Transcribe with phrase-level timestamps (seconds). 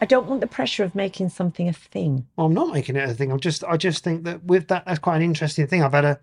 [0.00, 2.26] I don't want the pressure of making something a thing.
[2.36, 3.32] Well, I'm not making it a thing.
[3.32, 5.82] I'm just, I just think that with that, that's quite an interesting thing.
[5.82, 6.20] I've had a,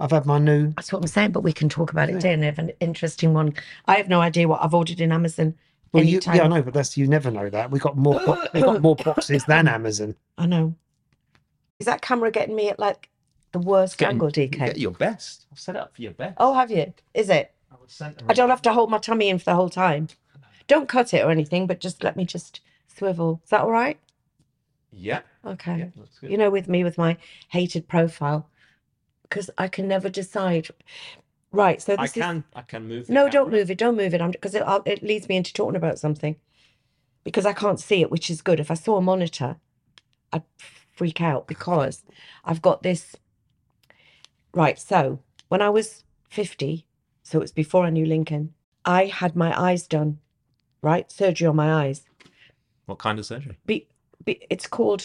[0.00, 0.72] I've had my new.
[0.76, 2.28] That's what I'm saying, but we can talk about it later.
[2.28, 3.54] And I have an interesting one.
[3.86, 5.54] I have no idea what I've ordered in Amazon.
[5.92, 7.70] Well, you, yeah, I know, but that's you never know that.
[7.70, 10.16] We got more, bo- we got more boxes than Amazon.
[10.38, 10.74] I know.
[11.78, 13.10] Is that camera getting me at like
[13.52, 14.58] the worst angle, DK?
[14.58, 15.46] Get your best.
[15.52, 16.34] I've set it up for your best.
[16.38, 16.94] Oh, have you?
[17.12, 17.52] Is it?
[17.70, 20.08] I was centering I don't have to hold my tummy in for the whole time.
[20.66, 22.60] Don't cut it or anything, but just let me just
[22.96, 23.40] swivel.
[23.44, 23.98] Is that all right?
[24.92, 25.20] Yeah.
[25.44, 25.78] Okay.
[25.78, 26.30] Yeah, that's good.
[26.30, 27.16] You know, with me, with my
[27.48, 28.48] hated profile,
[29.22, 30.68] because I can never decide.
[31.50, 31.80] Right.
[31.82, 32.22] So I this is.
[32.22, 33.06] can I can move.
[33.06, 33.60] the No, don't camera.
[33.60, 33.78] move it.
[33.78, 34.20] Don't move it.
[34.20, 36.36] I'm because it, I'll- it leads me into talking about something.
[37.24, 38.58] Because I can't see it, which is good.
[38.58, 39.56] If I saw a monitor,
[40.32, 42.02] I'd freak out because
[42.44, 43.14] I've got this.
[44.54, 44.78] Right.
[44.78, 46.86] So when I was 50,
[47.22, 48.54] so it was before I knew Lincoln,
[48.84, 50.18] I had my eyes done,
[50.82, 51.10] right?
[51.12, 52.02] Surgery on my eyes.
[52.86, 53.58] What kind of surgery?
[53.66, 53.88] Be,
[54.24, 55.04] be, it's called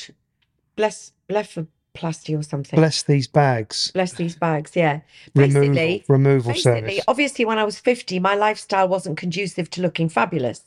[0.76, 2.78] bless, blepharoplasty or something.
[2.78, 3.92] Bless these bags.
[3.92, 4.76] Bless these bags.
[4.76, 5.02] Yeah.
[5.36, 7.04] Removal, Basically, removal basically, service.
[7.08, 10.64] obviously, when I was 50, my lifestyle wasn't conducive to looking fabulous.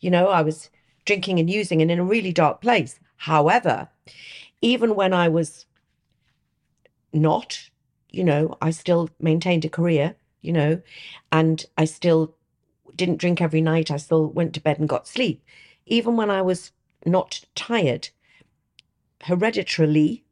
[0.00, 0.70] You know, I was
[1.04, 2.98] drinking and using and in a really dark place.
[3.16, 3.88] However,
[4.60, 5.66] even when I was
[7.12, 7.70] not,
[8.10, 10.80] you know, I still maintained a career, you know,
[11.32, 12.34] and I still
[12.94, 13.90] didn't drink every night.
[13.90, 15.42] I still went to bed and got sleep.
[15.88, 16.72] Even when I was
[17.04, 18.10] not tired,
[19.22, 20.24] hereditarily,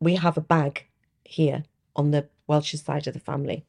[0.00, 0.86] we have a bag
[1.24, 1.64] here
[1.96, 3.64] on the Welsh side of the family.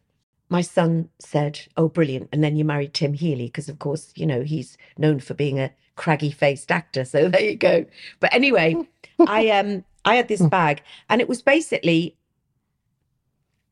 [0.50, 2.30] My son said, Oh, brilliant.
[2.32, 5.60] And then you married Tim Healy, because of course, you know, he's known for being
[5.60, 7.06] a craggy faced actor.
[7.06, 7.86] So there you go.
[8.20, 8.76] But anyway,
[9.20, 12.16] I um I had this bag and it was basically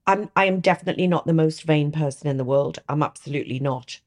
[0.05, 2.79] I'm I am definitely not the most vain person in the world.
[2.87, 3.99] I'm absolutely not.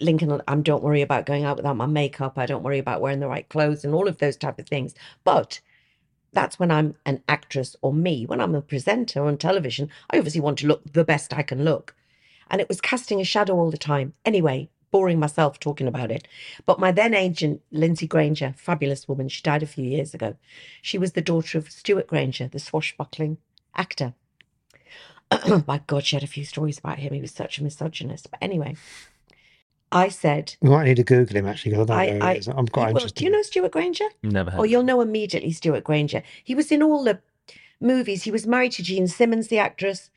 [0.00, 0.62] Lincoln, I'm.
[0.62, 2.38] don't worry about going out without my makeup.
[2.38, 4.94] I don't worry about wearing the right clothes and all of those type of things.
[5.24, 5.60] But
[6.32, 8.26] that's when I'm an actress or me.
[8.26, 11.64] When I'm a presenter on television, I obviously want to look the best I can
[11.64, 11.94] look.
[12.50, 14.12] And it was casting a shadow all the time.
[14.24, 16.28] Anyway, boring myself talking about it.
[16.66, 20.36] But my then agent, Lindsay Granger, fabulous woman, she died a few years ago.
[20.82, 23.38] She was the daughter of Stewart Granger, the swashbuckling
[23.74, 24.14] actor.
[25.66, 27.12] My God, she had a few stories about him.
[27.12, 28.30] He was such a misogynist.
[28.30, 28.76] But anyway,
[29.94, 32.24] I said, We might need to Google him actually because I I, don't know.
[32.26, 32.48] I, who he is.
[32.48, 33.14] I'm quite well, interested.
[33.20, 34.04] do you know Stewart Granger?
[34.22, 34.60] Never heard.
[34.60, 36.22] Oh, you'll know immediately Stewart Granger.
[36.42, 37.20] He was in all the
[37.80, 38.24] movies.
[38.24, 40.10] He was married to Jean Simmons, the actress.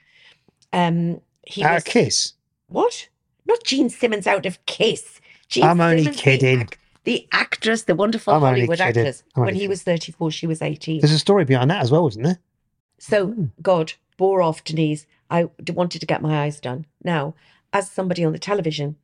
[0.74, 2.34] Um, he Out was of Kiss.
[2.68, 3.07] what?
[3.46, 5.22] Not Jean Simmons out of Kiss.
[5.48, 6.69] Jean I'm only Simmons, the kidding.
[7.06, 9.24] The, actress, the wonderful I'm Hollywood actress.
[9.36, 11.00] I'm When only he was 34, she was 18.
[11.00, 12.40] There's a story behind that as well, isn't there?
[13.00, 13.46] So, Hmm.
[13.62, 15.06] God, bore off Denise.
[15.30, 16.86] I wanted to get my eyes done.
[17.04, 17.36] Now,
[17.72, 18.98] as somebody on the television,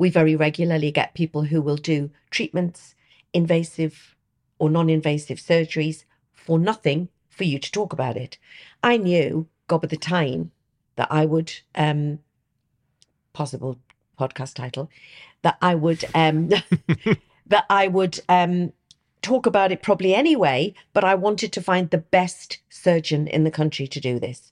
[0.00, 2.94] we very regularly get people who will do treatments,
[3.34, 4.16] invasive
[4.58, 8.38] or non invasive surgeries for nothing for you to talk about it.
[8.82, 10.52] I knew, gob of the time,
[10.96, 12.20] that I would, um,
[13.34, 13.78] possible
[14.18, 14.90] podcast title,
[15.42, 16.48] that I would, um,
[17.46, 18.72] that I would, um,
[19.20, 23.50] talk about it probably anyway, but I wanted to find the best surgeon in the
[23.50, 24.50] country to do this.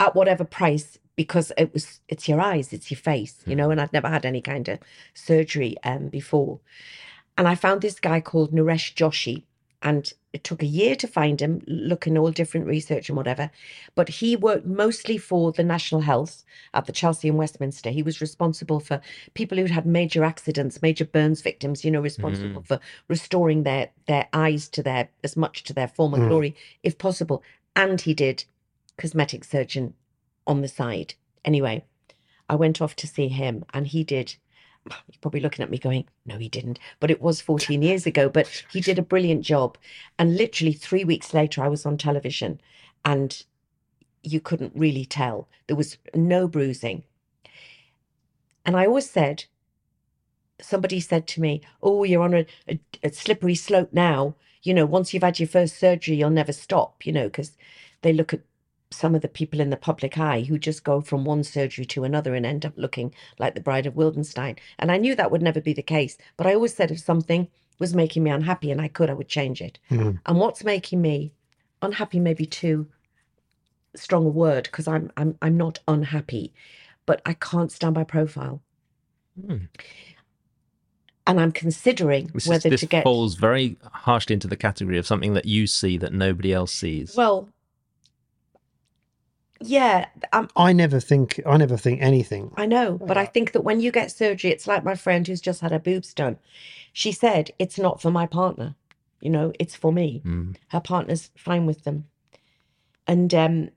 [0.00, 3.58] at whatever price because it was it's your eyes, it's your face, you hmm.
[3.58, 4.78] know, and I'd never had any kind of
[5.14, 6.60] surgery um before.
[7.36, 9.42] And I found this guy called Naresh Joshi,
[9.82, 13.50] and it took a year to find him, looking all different research and whatever.
[13.96, 17.90] But he worked mostly for the National Health at the Chelsea and Westminster.
[17.90, 19.00] He was responsible for
[19.34, 22.66] people who'd had major accidents, major burns victims, you know, responsible hmm.
[22.66, 22.78] for
[23.08, 26.28] restoring their their eyes to their as much to their former hmm.
[26.28, 27.42] glory, if possible.
[27.74, 28.44] And he did
[28.96, 29.94] cosmetic surgeon
[30.48, 31.14] on the side.
[31.44, 31.84] Anyway,
[32.48, 34.36] I went off to see him and he did.
[34.90, 36.80] You're probably looking at me going, no, he didn't.
[36.98, 38.28] But it was 14 years ago.
[38.28, 39.78] But he did a brilliant job.
[40.18, 42.60] And literally three weeks later, I was on television
[43.04, 43.44] and
[44.22, 45.48] you couldn't really tell.
[45.66, 47.04] There was no bruising.
[48.64, 49.44] And I always said,
[50.60, 54.34] somebody said to me, Oh, you're on a, a, a slippery slope now.
[54.62, 57.56] You know, once you've had your first surgery, you'll never stop, you know, because
[58.02, 58.40] they look at
[58.90, 62.04] some of the people in the public eye who just go from one surgery to
[62.04, 64.58] another and end up looking like the Bride of Wildenstein.
[64.78, 66.16] And I knew that would never be the case.
[66.36, 67.48] But I always said if something
[67.78, 69.78] was making me unhappy and I could, I would change it.
[69.90, 71.32] And what's making me
[71.82, 72.88] unhappy, maybe too
[73.94, 76.52] strong a word, because I'm I'm I'm not unhappy,
[77.06, 78.62] but I can't stand my profile.
[79.46, 79.56] Hmm.
[81.26, 84.96] And I'm considering This, is- whether this to get falls very harshly into the category
[84.98, 87.14] of something that you see that nobody else sees.
[87.14, 87.48] well.
[89.60, 92.52] Yeah, I'm, I never think I never think anything.
[92.56, 95.40] I know, but I think that when you get surgery, it's like my friend who's
[95.40, 96.38] just had her boobs done.
[96.92, 98.76] She said it's not for my partner,
[99.20, 100.22] you know, it's for me.
[100.24, 100.56] Mm.
[100.68, 102.04] Her partner's fine with them,
[103.06, 103.70] and um,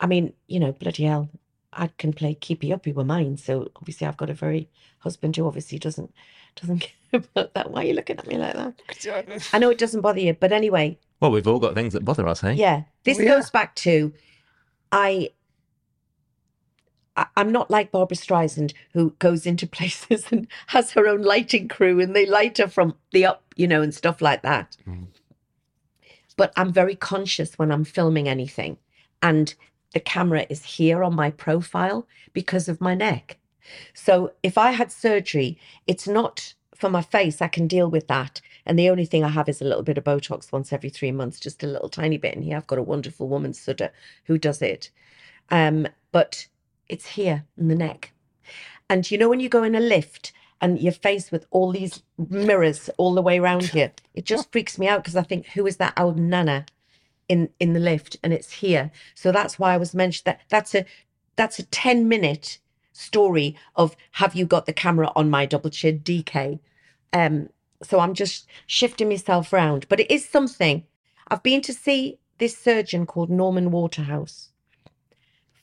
[0.00, 1.30] I mean, you know, bloody hell,
[1.72, 3.36] I can play keepy uppy with mine.
[3.38, 4.68] So obviously, I've got a very
[4.98, 6.12] husband who obviously doesn't
[6.56, 7.70] doesn't care about that.
[7.70, 9.48] Why are you looking at me like that?
[9.54, 12.26] I know it doesn't bother you, but anyway, Well, we've all got things that bother
[12.28, 12.52] us, hey?
[12.54, 13.34] yeah, this Well, yeah.
[13.36, 14.12] goes back to
[14.92, 15.30] I.
[17.36, 22.00] I'm not like Barbra Streisand, who goes into places and has her own lighting crew,
[22.00, 24.76] and they light her from the up, you know, and stuff like that.
[24.88, 25.08] Mm.
[26.36, 28.78] But I'm very conscious when I'm filming anything,
[29.22, 29.54] and
[29.92, 33.38] the camera is here on my profile because of my neck.
[33.94, 37.40] So if I had surgery, it's not for my face.
[37.40, 38.40] I can deal with that.
[38.66, 41.12] And the only thing I have is a little bit of Botox once every three
[41.12, 42.34] months, just a little tiny bit.
[42.34, 43.92] And here I've got a wonderful woman, Sudha,
[44.24, 44.90] who does it.
[45.48, 46.48] Um, but
[46.88, 48.12] it's here in the neck.
[48.90, 52.02] And you know, when you go in a lift and you're faced with all these
[52.18, 55.64] mirrors all the way around here, it just freaks me out because I think, who
[55.68, 56.66] is that old nana
[57.28, 58.16] in in the lift?
[58.24, 58.90] And it's here.
[59.14, 60.84] So that's why I was mentioned that that's a
[61.36, 62.58] that's a 10 minute
[62.92, 66.58] story of have you got the camera on my double chin DK?
[67.12, 67.48] Um,
[67.82, 69.86] so I'm just shifting myself around.
[69.88, 70.84] But it is something.
[71.28, 74.48] I've been to see this surgeon called Norman Waterhouse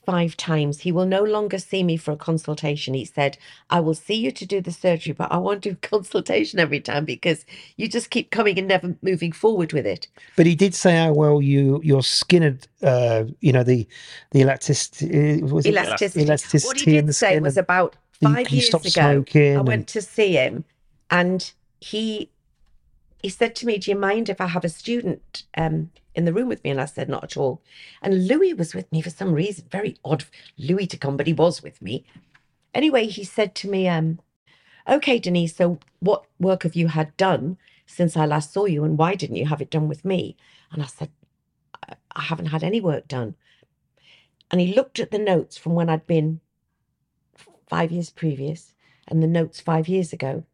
[0.06, 0.80] five times.
[0.80, 2.94] He will no longer see me for a consultation.
[2.94, 3.36] He said,
[3.68, 7.04] I will see you to do the surgery, but I won't do consultation every time
[7.04, 7.44] because
[7.76, 10.08] you just keep coming and never moving forward with it.
[10.36, 13.86] But he did say how well you your skin had, uh, you know, the
[14.30, 15.42] the elasticity.
[15.42, 16.24] Was it Elasticity.
[16.24, 18.80] elasticity what he in the did say was and- about five years ago.
[18.90, 20.64] smoking I and- went to see him,
[21.10, 22.30] and he
[23.22, 26.32] he said to me, "Do you mind if I have a student um, in the
[26.32, 27.62] room with me?" And I said, "Not at all."
[28.02, 29.66] And Louis was with me for some reason.
[29.70, 30.24] Very odd,
[30.58, 32.04] Louis to come, but he was with me.
[32.74, 34.20] Anyway, he said to me, um,
[34.88, 35.56] "Okay, Denise.
[35.56, 39.36] So, what work have you had done since I last saw you, and why didn't
[39.36, 40.36] you have it done with me?"
[40.72, 41.10] And I said,
[41.88, 43.34] "I, I haven't had any work done."
[44.50, 46.40] And he looked at the notes from when I'd been
[47.68, 48.74] five years previous
[49.06, 50.44] and the notes five years ago.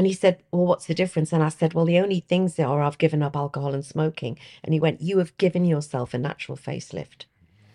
[0.00, 1.30] And he said, Well, what's the difference?
[1.30, 4.38] And I said, Well, the only things are I've given up alcohol and smoking.
[4.64, 7.26] And he went, You have given yourself a natural facelift,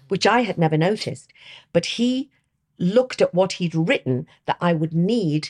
[0.07, 1.31] which I had never noticed.
[1.71, 2.31] But he
[2.79, 5.49] looked at what he'd written that I would need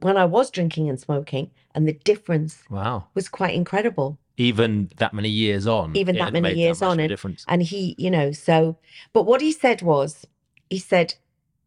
[0.00, 3.06] when I was drinking and smoking, and the difference Wow.
[3.14, 5.96] was quite incredible Even that many years on.
[5.96, 7.08] even that many years much on of a it.
[7.08, 7.46] difference.
[7.48, 8.76] And he, you know, so,
[9.14, 10.26] but what he said was,
[10.68, 11.14] he said,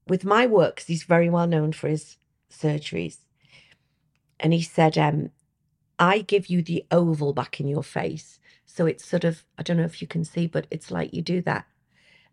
[0.07, 2.17] with my work, 'cause he's very well known for his
[2.51, 3.17] surgeries,
[4.41, 5.29] and he said, um,
[5.99, 8.39] I give you the oval back in your face.
[8.65, 11.21] So it's sort of, I don't know if you can see, but it's like you
[11.21, 11.65] do that.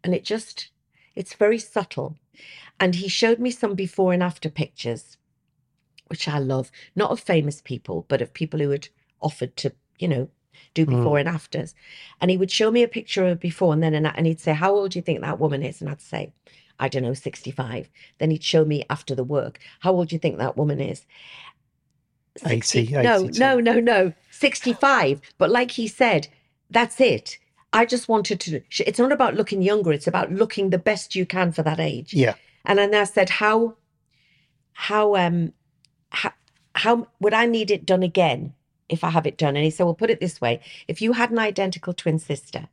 [0.02, 0.70] And it just,
[1.14, 2.16] it's very subtle.
[2.80, 5.18] And he showed me some before and after pictures,
[6.06, 8.88] which I love, not of famous people, but of people who had
[9.20, 10.28] offered to, you know,
[10.74, 11.74] do before and afters.
[12.20, 14.54] And he would show me a picture of before and then, and, and he'd say,
[14.54, 15.80] How old do you think that woman is?
[15.80, 16.32] And I'd say,
[16.78, 17.90] I don't know, 65.
[18.18, 21.04] Then he'd show me after the work, How old do you think that woman is?
[22.46, 23.38] 80, no, 82.
[23.38, 25.20] no, no, no, 65.
[25.38, 26.28] But like he said,
[26.70, 27.38] that's it.
[27.72, 28.62] I just wanted to.
[28.86, 29.92] It's not about looking younger.
[29.92, 32.14] It's about looking the best you can for that age.
[32.14, 32.34] Yeah.
[32.64, 33.76] And then I said, how,
[34.72, 35.52] how, um,
[36.10, 36.32] how,
[36.74, 38.54] how would I need it done again
[38.88, 39.56] if I have it done?
[39.56, 42.68] And he said, well, put it this way: if you had an identical twin sister,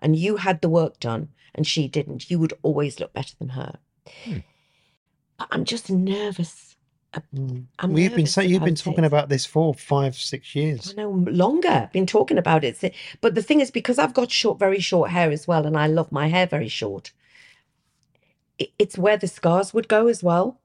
[0.00, 3.50] and you had the work done and she didn't, you would always look better than
[3.50, 3.78] her.
[5.38, 6.69] But I'm just nervous.
[7.34, 7.66] Mm.
[7.80, 9.06] I'm Well, you've been saying you've been talking it.
[9.08, 10.94] about this for five, six years.
[10.96, 11.90] I know longer.
[11.92, 12.90] Been talking about it, eh,
[13.20, 15.86] but the thing is, because I've got short, very short hair as well, and I
[15.88, 17.12] love my hair very short.
[18.58, 20.60] it- It's where the scars would go as well.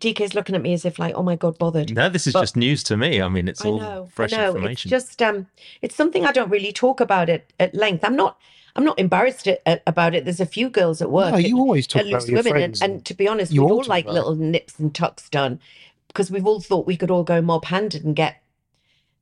[0.00, 1.94] DK's looking at me as if like, oh my god, bothered.
[1.94, 3.20] No, this is But- just news to me.
[3.22, 4.48] I mean, it's I all know, fresh I know.
[4.54, 4.92] information.
[4.92, 5.46] It's just um,
[5.82, 8.04] it's something I don't really talk about it at length.
[8.04, 8.38] I'm not,
[8.76, 10.24] I'm not embarrassed at, at- about it.
[10.24, 11.32] There's a few girls at work.
[11.32, 13.14] No, you at- always talk at about Loose your women, friends and, and and to
[13.14, 15.60] be honest, we'd all all like about little nips and tucks done
[16.08, 18.42] because we've all thought we could all go mob handed and get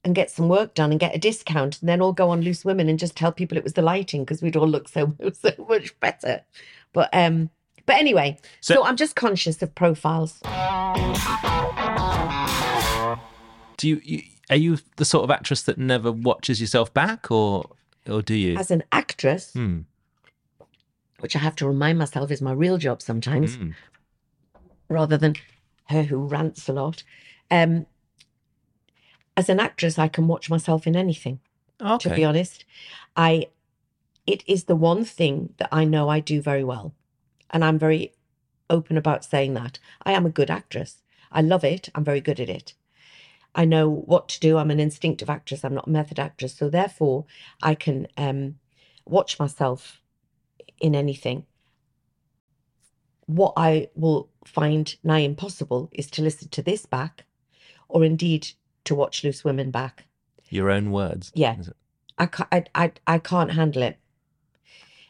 [0.04, 2.64] and get some work done and get a discount, and then all go on Loose
[2.64, 5.50] Women and just tell people it was the lighting because we'd all look so so
[5.68, 6.42] much better.
[6.92, 7.50] But um,
[7.88, 10.38] but anyway, So- so I'm just conscious of profiles.
[13.76, 17.70] do you, you are you the sort of actress that never watches yourself back, or
[18.08, 18.56] or do you?
[18.56, 19.80] As an actress, Hmm.
[21.20, 23.74] which I have to remind myself is my real job sometimes, Mm.
[24.88, 25.34] rather than
[25.88, 27.02] her who rants a lot.
[27.50, 27.86] Um,
[29.36, 31.40] as an actress, I can watch myself in anything.
[31.80, 32.08] Okay.
[32.10, 32.64] To be honest,
[33.16, 33.48] I
[34.26, 36.92] it is the one thing that I know I do very well,
[37.50, 38.12] and I'm very
[38.70, 41.02] open about saying that I am a good actress.
[41.32, 41.88] I love it.
[41.94, 42.74] I'm very good at it.
[43.54, 44.58] I know what to do.
[44.58, 45.64] I'm an instinctive actress.
[45.64, 46.54] I'm not a method actress.
[46.54, 47.24] So therefore,
[47.62, 48.56] I can um,
[49.06, 50.00] watch myself
[50.80, 51.44] in anything.
[53.26, 57.24] What I will find nigh impossible is to listen to this back,
[57.88, 58.48] or indeed
[58.84, 60.06] to watch Loose Women back.
[60.50, 61.32] Your own words.
[61.34, 61.56] Yeah.
[62.16, 63.98] I can't, I, I, I can't handle it.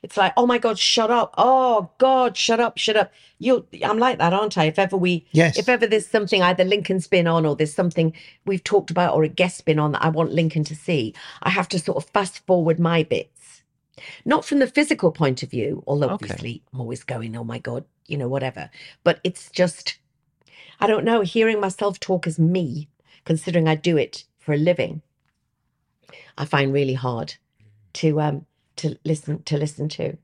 [0.02, 1.35] It's like, oh my God, shut up.
[1.37, 3.12] Oh God, shut up, shut up.
[3.38, 4.64] You, I'm like that, aren't I?
[4.64, 5.59] If ever we, Yes.
[5.59, 8.12] if ever there's something either Lincoln's been on or there's something
[8.47, 11.50] we've talked about or a guest's been on that I want Lincoln to see, I
[11.50, 13.62] have to sort of fast forward my bits.
[14.25, 16.14] Not from the physical point of view, although Okay.
[16.14, 18.71] obviously I'm always going, oh my God, you know, whatever.
[19.05, 19.99] But it's just,
[20.81, 22.88] I don't know, hearing myself talk as me,
[23.25, 25.02] considering I do it for a living,
[26.37, 27.35] I find really hard
[27.95, 28.47] to um
[28.78, 30.16] to listen to listen to.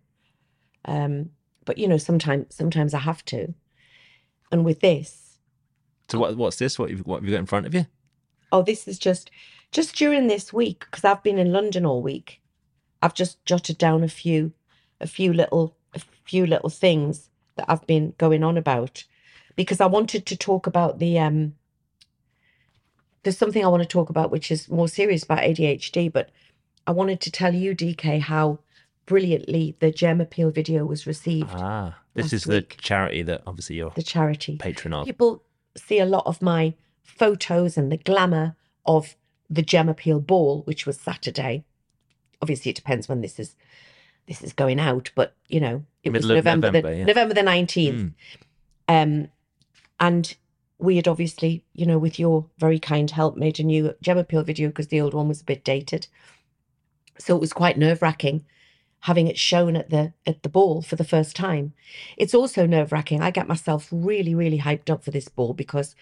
[0.85, 1.31] Um,
[1.65, 3.55] but you know, sometimes sometimes I have to.
[4.53, 5.39] And with this,
[6.09, 6.79] So what what's this?
[6.79, 7.87] What you've, what have you got in front of you?
[8.53, 9.31] oh, this is just
[9.73, 12.41] just during this week because I've been in London all week.
[13.03, 14.53] I've just jotted down a few
[15.01, 19.05] a few little a few little things that I've been going on about
[19.57, 21.55] because I wanted to talk about the um
[23.23, 26.31] there's something I want to talk about which is more serious about ADHD, but
[26.87, 28.59] I wanted to tell you, DK, how
[29.07, 32.77] brilliantly the Gem Appeal video was received, Ah, this is the week.
[32.81, 34.57] charity that obviously you're the charity.
[34.57, 35.07] patron of.
[35.07, 35.43] People
[35.77, 39.17] see a lot of my photos and the glamour of
[39.51, 41.65] the Gem Appeal ball, which was Saturday.
[42.41, 43.57] Obviously, it depends when this is
[44.27, 47.05] this is going out, but you know, it Middle was November, November, the, yeah.
[47.05, 48.13] November the nineteenth.
[48.89, 49.29] Um,
[50.01, 50.35] and
[50.79, 54.43] we had obviously, you know, with your very kind help, made a new Gem Appeal
[54.43, 56.07] video because the old one was a bit dated.
[57.19, 58.45] So it was quite nerve wracking
[59.05, 61.75] having it shown at the at the ball for the first time.
[62.17, 63.21] It's also nerve wracking.
[63.21, 65.95] I get myself really, really hyped up for this ball because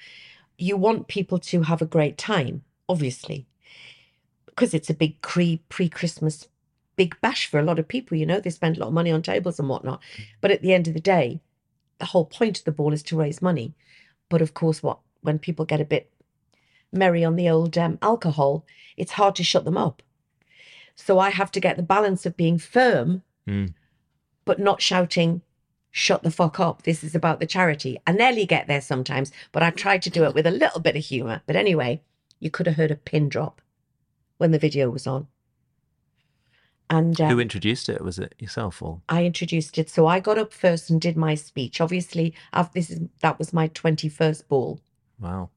[0.57, 3.49] you want people to have a great time, obviously,
[4.47, 6.47] because it's a big pre Christmas
[6.95, 8.17] big bash for a lot of people.
[8.17, 10.01] You know, they spend a lot of money on tables and whatnot.
[10.41, 11.41] But at the end of the day,
[11.99, 13.75] the whole point of the ball is to raise money.
[14.29, 16.13] But of course, what when people get a bit
[16.93, 18.65] merry on the old um, alcohol,
[18.97, 20.03] it's hard to shut them up.
[21.05, 23.75] So I have to get the balance of being firm, Mm.
[24.45, 25.43] but not shouting,
[25.91, 26.83] shut the fuck up.
[26.83, 27.99] This is about the charity.
[28.07, 30.97] I nearly get there sometimes, but I try to do it with a little bit
[30.97, 31.43] of humor.
[31.47, 32.01] But anyway,
[32.39, 33.61] you could have heard a pin drop
[34.39, 35.27] when the video was on.
[36.89, 38.03] And um, Who introduced it?
[38.03, 39.01] Was it yourself or?
[39.09, 39.89] I introduced it.
[39.89, 41.81] So I got up first and did my speech.
[41.81, 42.35] Obviously,
[42.75, 44.79] this is that was my 21st ball.
[45.19, 45.49] Wow.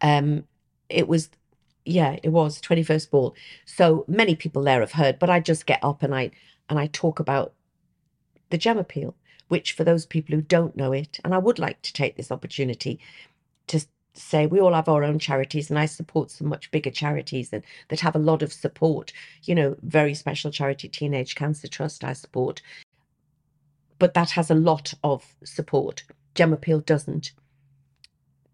[0.00, 0.44] Um,
[0.88, 1.30] it was,
[1.84, 3.34] yeah, it was 21st ball.
[3.64, 6.30] So many people there have heard, but I just get up and I
[6.68, 7.52] and I talk about
[8.50, 9.14] the gem appeal,
[9.48, 12.32] which for those people who don't know it, and I would like to take this
[12.32, 12.98] opportunity
[13.66, 17.52] to say we all have our own charities, and I support some much bigger charities
[17.52, 19.12] and that have a lot of support.
[19.42, 22.62] You know, very special charity, Teenage Cancer Trust, I support,
[23.98, 26.04] but that has a lot of support.
[26.34, 27.32] Gem Appeal doesn't.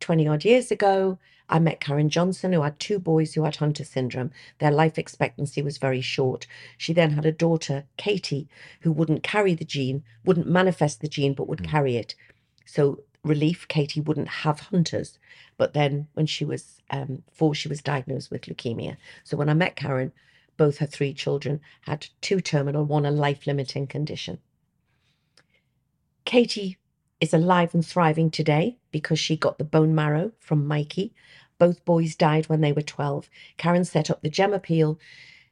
[0.01, 1.19] 20 odd years ago,
[1.51, 4.31] I met Karen Johnson, who had two boys who had Hunter syndrome.
[4.59, 6.47] Their life expectancy was very short.
[6.79, 8.49] She then had a daughter, Katie,
[8.83, 12.15] who wouldn't carry the gene, wouldn't manifest the gene, but would carry it.
[12.65, 15.19] So, relief, Katie wouldn't have Hunters.
[15.59, 18.97] But then when she was um, four, she was diagnosed with leukemia.
[19.25, 20.13] So, when I met Karen,
[20.57, 24.39] both her three children had two terminal, one a life limiting condition.
[26.25, 26.79] Katie
[27.21, 31.13] is alive and thriving today because she got the bone marrow from Mikey.
[31.61, 33.29] Both boys died when they were 12.
[33.59, 34.99] Karen set up the Gem Appeal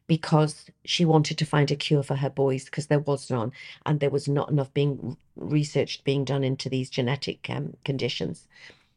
[0.07, 3.53] because she wanted to find a cure for her boys because there was none
[3.85, 8.49] and there was not enough being researched being done into these genetic um, conditions.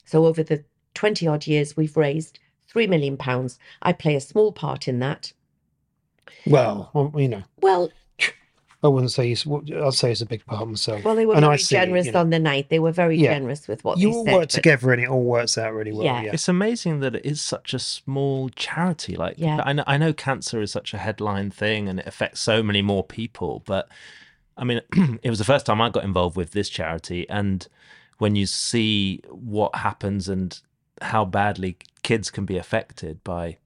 [0.05, 0.63] So over the
[0.93, 2.39] 20 odd years we've raised
[2.69, 3.59] 3 million pounds.
[3.81, 5.33] I play a small part in that.
[6.45, 7.91] Well, well, you know, Well,
[8.83, 9.45] I wouldn't say it's.
[9.47, 11.03] I'd say it's a big part myself.
[11.03, 12.21] well they were And very see generous you know.
[12.21, 12.69] on the night.
[12.69, 13.33] They were very Yeah.
[13.35, 14.33] generous with what You they all said.
[14.33, 16.03] work but- together and it all works out really well.
[16.05, 16.23] Yeah.
[16.23, 16.31] Yeah.
[16.33, 19.15] It's amazing that it is such a small charity.
[19.15, 19.61] Like, Yeah.
[19.63, 22.81] I know, I know cancer is such a headline thing and it affects so many
[22.81, 23.61] more people.
[23.67, 23.87] But
[24.57, 24.81] I mean,
[25.21, 27.29] it was the first time I got involved with this charity.
[27.29, 27.67] And
[28.17, 30.59] when you see what happens and
[31.03, 33.57] how badly kids can be affected by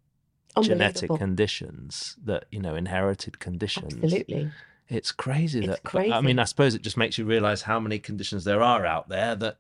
[0.62, 3.94] genetic conditions that, you know, inherited conditions.
[3.94, 4.52] Absolutely.
[4.88, 7.80] It's crazy It's that but, I mean, I suppose it just makes you realize how
[7.80, 9.58] many conditions there are out there that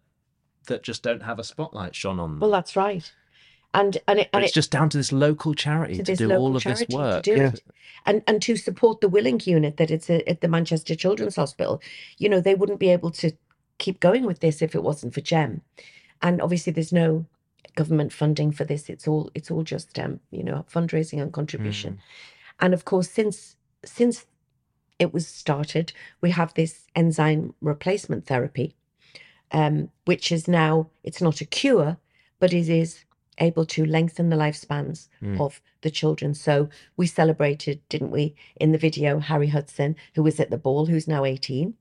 [0.67, 2.39] that just don't have a spotlight shone on them.
[2.39, 3.11] Well, that's right.
[3.73, 6.33] And and it, and it's it, just down to this local charity to to, do
[6.33, 7.23] all of this charity to work.
[7.23, 7.49] do Yeah.
[7.49, 7.63] it.
[8.05, 11.81] and and to support the Willink unit that it's a, at the Manchester Children's Hospital.
[12.17, 13.31] You know, they wouldn't be able to
[13.77, 15.61] keep going with this if it wasn't for Gem.
[16.21, 17.25] And obviously, there's no
[17.75, 18.89] government funding for this.
[18.89, 21.99] It's all it's all just um, you know fundraising and contribution.
[22.59, 24.25] And of course, since since
[24.99, 28.75] it was started, we have this enzyme replacement therapy,
[29.51, 31.97] um, which is now it's not a cure,
[32.39, 33.03] but it is
[33.37, 35.39] able to lengthen the lifespans Mm.
[35.41, 36.33] of the children.
[36.33, 40.85] So we celebrated, didn't we, in the video, Harry Hudson, who was at the ball,
[40.85, 41.73] who's now 18.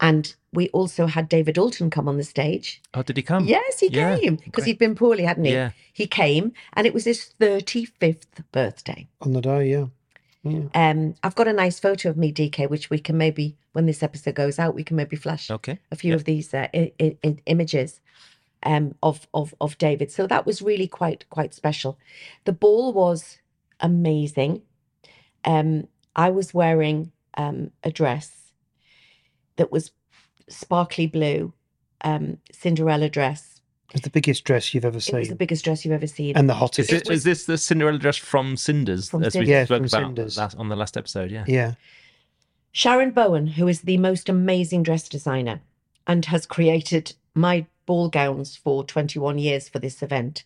[0.00, 2.82] And we also had David Alton come on the stage.
[2.94, 3.46] Oh, did he come?
[3.46, 4.66] Yes, he Yeah, came because great.
[4.72, 5.52] he'd been poorly, hadn't he?
[5.52, 5.70] Yeah.
[5.92, 9.08] He came, and it was his 35th birthday.
[9.20, 9.70] on the day.
[9.70, 9.86] Yeah.
[10.44, 10.68] Yeah.
[10.74, 14.02] Um, I've got a nice photo of me, DK, which we can maybe, when this
[14.02, 15.78] episode goes out, we can maybe flash Okay.
[15.90, 16.16] a few Yeah.
[16.16, 18.00] of these uh, I- I- I- images
[18.62, 20.10] um, of of of David.
[20.10, 21.98] So that was really quite quite special.
[22.44, 23.38] The ball was
[23.80, 24.62] amazing.
[25.44, 28.52] Um, I was wearing um, a dress
[29.56, 29.92] that was
[30.48, 31.52] sparkly blue,
[32.02, 33.57] um, Cinderella dress.
[33.94, 36.36] It's the biggest dress you've ever It was the biggest dress you've ever seen.
[36.36, 36.92] and the Is, hottest.
[36.92, 40.06] it, is this the Cinderella dress from Cinders, From as we Yeah, spoke from about
[40.08, 40.36] Cinders.
[40.36, 41.30] last, on the last episode?
[41.30, 41.44] Yeah.
[41.48, 41.74] yeah.
[42.72, 45.60] Sharon Bowen, who is the most amazing dress designer
[46.06, 50.44] and has created my ball gowns for 21 years for this event.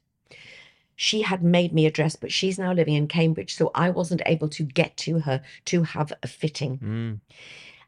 [0.94, 4.22] She had made me a dress, but she's now living in Cambridge, so I wasn't
[4.24, 6.78] able to get to her to have a fitting.
[6.78, 7.20] Mm.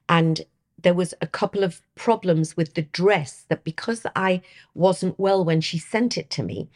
[0.08, 0.40] And
[0.84, 4.42] there was a couple of problems with the dress that because I
[4.74, 6.68] wasn't well when she sent it to me,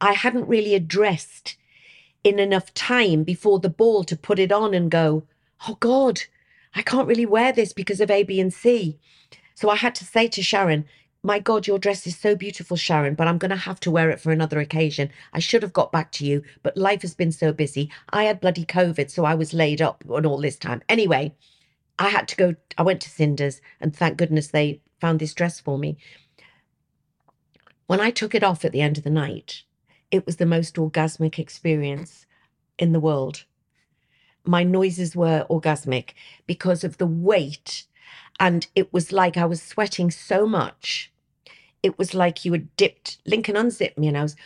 [0.00, 1.56] I hadn't really addressed
[2.24, 5.24] in enough time before the ball to put it on and go,
[5.68, 6.22] oh God,
[6.74, 8.98] I can't really wear this because of A, B, and C.
[9.54, 10.86] So I had to say to Sharon,
[11.22, 14.10] my God, your dress is so beautiful, Sharon, but I'm going to have to wear
[14.10, 15.10] it for another occasion.
[15.32, 17.90] I should have got back to you, but life has been so busy.
[18.10, 20.82] I had bloody COVID, so I was laid up and all this time.
[20.88, 21.34] Anyway,
[21.98, 25.60] I had to go, I went to Cinders, and thank goodness they found this dress
[25.60, 25.96] for me.
[27.86, 29.62] When I took it off at the end of the night,
[30.10, 32.26] it was the most orgasmic experience
[32.78, 33.44] in the world.
[34.44, 36.10] My noises were orgasmic
[36.46, 37.84] because of the weight,
[38.40, 41.12] and it was like I was sweating so much.
[41.82, 44.36] It was like you had dipped, Lincoln unzipped me, and I was,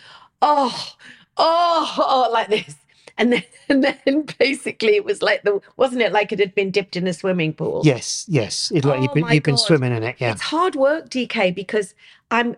[0.42, 0.94] oh,
[1.36, 2.76] oh, oh, like this.
[3.18, 6.70] And then, and then basically it was like the, wasn't it like it had been
[6.70, 7.82] dipped in a swimming pool?
[7.84, 8.24] Yes.
[8.28, 8.70] Yes.
[8.74, 10.16] It's like Oh you've been you've been swimming in it.
[10.18, 10.32] Yeah.
[10.32, 11.94] It's hard work, DK, because
[12.30, 12.56] I'm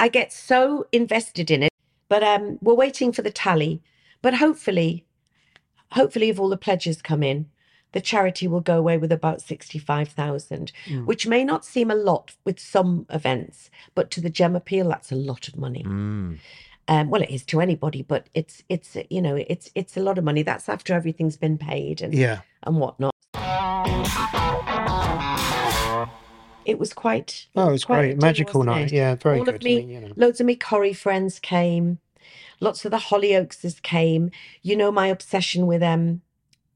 [0.00, 1.70] I get so invested in it.
[2.08, 3.82] But um we're waiting for the tally.
[4.22, 5.04] But hopefully,
[5.92, 7.46] hopefully if all the pledges come in,
[7.92, 11.04] the charity will go away with about sixty-five thousand, Mm.
[11.06, 15.12] which may not seem a lot with some events, but to the Gem Appeal, that's
[15.12, 15.84] a lot of money.
[15.84, 16.38] Mm.
[16.88, 20.18] Um, well, it is to anybody, but it's it's you know it's it's a lot
[20.18, 20.42] of money.
[20.42, 22.40] That's after everything's been paid and Yeah.
[22.64, 23.12] and whatnot.
[26.66, 27.46] It was quite.
[27.56, 28.18] Oh, it was quite great.
[28.18, 28.86] day, Magical night.
[28.92, 28.96] it?
[28.96, 29.14] Yeah.
[29.16, 29.56] Very All good.
[29.56, 30.12] of me, I mean, you know.
[30.16, 31.98] loads of me Corrie friends came.
[32.60, 34.30] Lots of the Hollyoakses came.
[34.62, 36.22] You know my obsession with um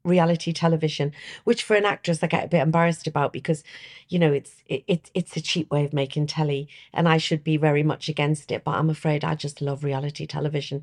[0.09, 1.13] reality television,
[1.45, 3.63] which for an actress I get a bit embarrassed about because,
[4.09, 7.45] you know, it's it, it it's a cheap way of making telly, and I should
[7.45, 8.65] be very much against it.
[8.65, 10.83] But I'm afraid I just love reality television.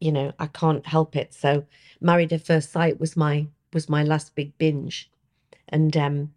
[0.00, 1.34] You know, I can't help it.
[1.34, 1.64] So,
[2.00, 5.10] Married at First Sight was my was my last big binge,
[5.68, 6.32] and um,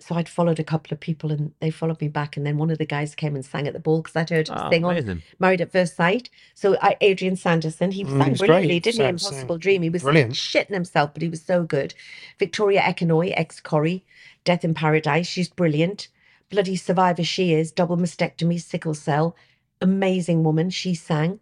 [0.00, 2.36] so I'd followed a couple of people and they followed me back.
[2.36, 4.48] And then one of the guys came and sang at the ball because I'd heard
[4.48, 5.22] him Oh, sing on.
[5.38, 6.30] Married at First Sight.
[6.54, 8.82] So I, Adrian Sanderson, he Mm, sang he was brilliantly, great.
[8.82, 8.98] didn't he?
[8.98, 9.82] Sang- Impossible sang Dream.
[9.82, 10.32] He was brilliant.
[10.32, 11.94] shitting himself, but he was so good.
[12.38, 14.04] Victoria Ekanoye, ex Corrie,
[14.44, 15.26] Death in Paradise.
[15.26, 16.08] She's brilliant.
[16.50, 17.70] Bloody survivor she is.
[17.70, 19.36] Double mastectomy, sickle cell.
[19.80, 20.70] Amazing woman.
[20.70, 21.40] She sang.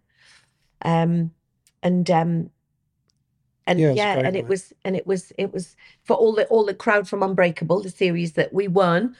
[0.82, 1.32] Um,
[1.82, 2.50] and um,
[3.68, 6.46] and Yeah, yeah, great, and it was and it was it was for all the
[6.46, 9.14] all the crowd from Unbreakable, the series that we won.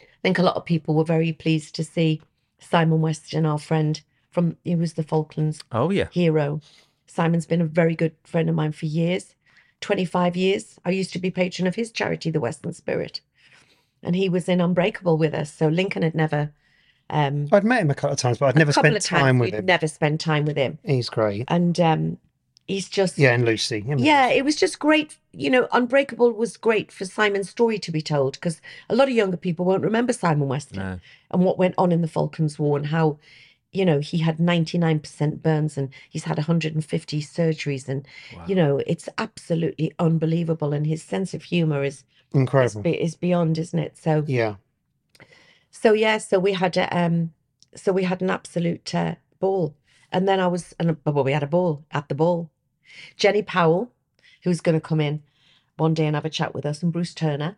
[0.00, 2.20] I think a lot of people were very pleased to see
[2.58, 4.00] Simon Weston, our friend
[4.30, 6.08] from he was the Falklands Oh yeah.
[6.10, 6.60] hero.
[7.06, 9.34] Simon's been a very good friend of mine for years,
[9.82, 10.78] 25 years.
[10.84, 13.20] I used to be patron of his charity, the Weston Spirit.
[14.02, 15.52] And he was in Unbreakable with us.
[15.52, 16.52] So Lincoln had never
[17.10, 19.66] um I'd met him a couple of times, but I'd never spent time with him.
[19.66, 20.78] never spent time with him.
[20.82, 21.44] He's great.
[21.48, 22.18] And um
[22.66, 23.84] he's just Yeah, and Lucy.
[23.98, 25.16] yeah, it was just great.
[25.32, 29.14] You know, Unbreakable was great for Simon's story to be told because a lot of
[29.14, 31.00] younger people won't remember Simon Weston No.
[31.30, 33.18] and what went on in the Falklands War and how,
[33.72, 37.88] you know, he had 99% burns and he's had 150 surgeries.
[37.88, 38.06] And,
[38.46, 40.72] you know, it's absolutely unbelievable.
[40.74, 42.82] And his sense of humor is, is, incredible.
[42.82, 43.96] be- is beyond, isn't it?
[43.96, 44.56] So, Yeah,
[45.70, 47.32] so yeah, so we had a, um,
[47.74, 49.74] so we had an absolute uh, ball.
[50.12, 52.50] And then I was, and well, we had a ball at the ball.
[53.16, 53.90] Jenny Powell,
[54.44, 55.22] who's going to come in
[55.76, 57.56] one day and have a chat with us, and Bruce Turner.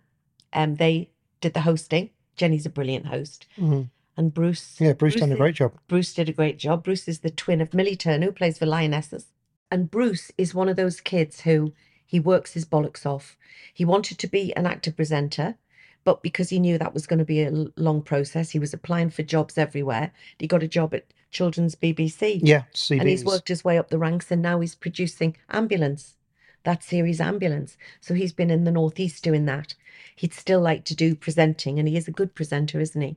[0.52, 2.10] Um, they did the hosting.
[2.36, 3.90] Jenny's a brilliant host, Mhm.
[4.16, 4.76] and Bruce.
[4.80, 4.92] yeah.
[4.92, 5.72] Bruce done a great job.
[5.88, 6.84] Bruce did a great job.
[6.84, 9.26] Bruce is the twin of Millie Turner, who plays for Lionesses.
[9.70, 11.72] And Bruce is one of those kids who
[12.06, 13.36] he works his bollocks off.
[13.72, 15.56] He wanted to be an actor presenter,
[16.04, 19.10] but because he knew that was going to be a long process, he was applying
[19.10, 20.12] for jobs everywhere.
[20.38, 22.40] He got a job at Children's BBC.
[22.42, 23.00] Yeah, CBs.
[23.00, 26.14] And he's worked his way up the ranks and now he's producing Ambulance,
[26.62, 27.76] that series Ambulance.
[28.00, 29.74] So he's been in the Northeast doing that.
[30.16, 33.16] He'd still like to do presenting and he is a good presenter, isn't he?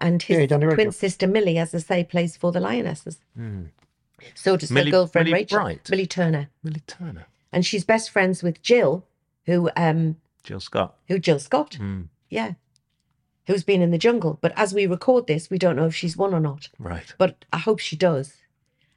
[0.00, 2.60] And his he done a great twin sister Millie, as I say, plays for the
[2.60, 3.18] Lionesses.
[4.34, 5.90] So does Millie- her girlfriend Millie Rachel, Bright?
[5.90, 6.48] Millie Turner.
[6.62, 7.26] Millie Turner.
[7.52, 9.04] And she's best friends with Jill,
[9.46, 10.96] who um Jill Scott.
[11.08, 11.72] who Jill Scott.
[11.80, 12.52] Mm, Yeah.
[13.48, 14.38] Who's been in the jungle.
[14.40, 16.68] But as we record this, we don't know if she's won or not.
[16.78, 17.12] right.
[17.18, 18.34] But I hope she does.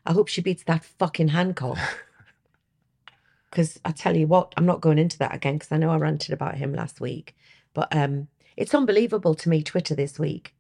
[0.06, 1.80] I hope she beats that fucking Hancock.
[3.50, 5.98] Because I tell you what, I'm not going into that again because I know I
[5.98, 7.36] ranted about him last week.
[7.74, 10.56] But um, it's unbelievable to me, Twitter this week.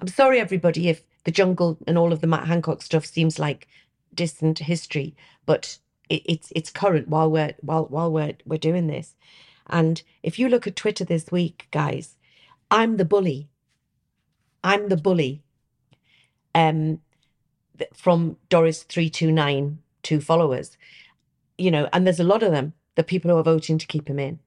[0.00, 3.68] I'm sorry, everybody, if the jungle and all of the Matt Hancock stuff seems like
[4.12, 5.14] distant history,
[5.46, 9.14] but it, it's it's current while we're while while we're we're doing this.
[9.68, 12.15] And if you look at Twitter this week, guys,
[12.70, 13.48] I'm the bully.
[14.64, 15.42] I'm the bully.
[16.54, 17.00] Um,
[17.94, 20.76] from Doris three two nine two followers,
[21.58, 22.72] you know, and there's a lot of them.
[22.94, 24.38] The people who are voting to keep him in.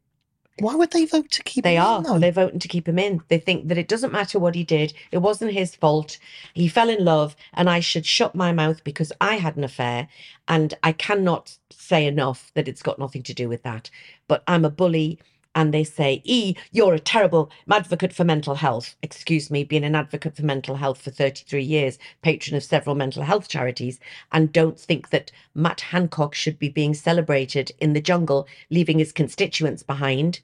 [0.59, 2.03] Why would they vote to keep They him in, are.
[2.03, 2.19] though?
[2.19, 3.21] They're voting to keep him in.
[3.29, 4.93] They think that it doesn't matter what he did.
[5.11, 6.17] It wasn't his fault.
[6.53, 10.09] He fell in love, and I should shut my mouth because I had an affair.
[10.47, 13.89] And I cannot say enough that it's got nothing to do with that.
[14.27, 15.19] But I'm a bully.
[15.59, 18.95] And they say, E, you're a terrible advocate for mental health.
[19.03, 23.23] Excuse me, being an advocate for mental health for 33 years, patron of several mental
[23.23, 23.99] health charities,
[24.31, 29.11] and don't think that Matt Hancock should be being celebrated in the jungle, leaving his
[29.11, 30.39] constituents behind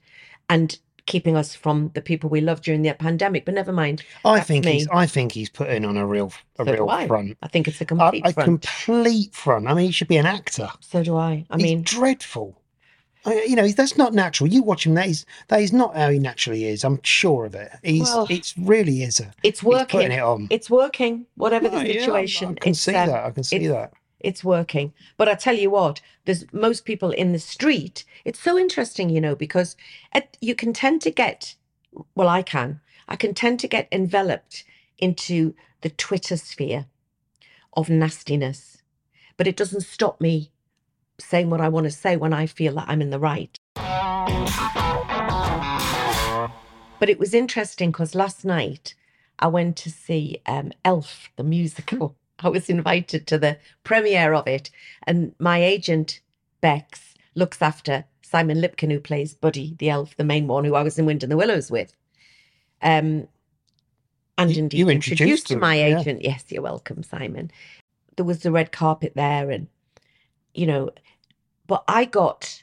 [0.50, 3.46] and keeping us from the people we love during the pandemic.
[3.46, 4.02] But never mind.
[4.24, 4.72] I That's think me.
[4.72, 4.88] he's.
[4.92, 7.06] I think he's putting on a real, a So real I.
[7.06, 7.38] front.
[7.42, 8.62] I think it's a A, complete a front.
[8.66, 9.66] complete front.
[9.68, 10.68] I mean, he should be an actor.
[10.80, 11.46] so do I.
[11.50, 12.60] I he's mean, dreadful.
[13.26, 14.48] I, you know, that's not natural.
[14.48, 14.94] You watch him.
[14.94, 16.84] That is that is not how he naturally is.
[16.84, 17.70] I'm sure of it.
[17.82, 18.02] He's.
[18.02, 19.32] Well, it's really is a.
[19.42, 20.00] it's he's working.
[20.00, 20.46] putting it on.
[20.50, 21.26] It's working.
[21.34, 22.50] Whatever the yeah, I- situation.
[22.50, 23.24] I can it's, see um, that.
[23.24, 23.92] I can see that.
[24.20, 24.92] It's working.
[25.16, 28.04] But I tell you what, there's most people in the street.
[28.24, 29.76] It's so interesting, you know, because
[30.12, 31.54] at, you can tend to get,
[32.14, 34.64] well, I can, I can tend to get enveloped
[34.98, 36.86] into the Twitter sphere
[37.74, 38.82] of nastiness.
[39.36, 40.50] But it doesn't stop me
[41.18, 43.58] saying what I want to say when I feel that I'm in the right.
[46.98, 48.94] But it was interesting because last night
[49.38, 52.16] I went to see um, Elf, the musical.
[52.40, 54.70] I was invited to the premiere of it,
[55.06, 56.20] and my agent,
[56.60, 60.82] Bex, looks after Simon Lipkin, who plays Buddy, the elf, the main one, who I
[60.82, 61.92] was in Wind in the Willows with.
[62.82, 63.28] Um,
[64.36, 66.00] and You- indeed you introduced, introduced to my yeah.
[66.00, 66.22] agent.
[66.22, 67.50] Yes, you're welcome, Simon.
[68.16, 69.68] There was the red carpet there, and
[70.56, 70.90] you know,
[71.66, 72.62] but I got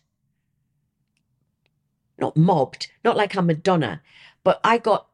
[2.18, 4.02] not mobbed, not like I'm Madonna,
[4.44, 5.08] but I got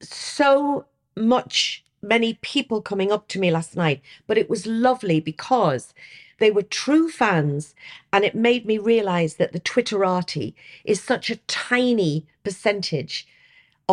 [0.00, 4.00] so much, many people coming up to me last night.
[4.26, 5.92] But it was lovely because
[6.38, 7.74] they were true fans
[8.12, 13.26] and it made me realize that the Twitterati is such a tiny percentage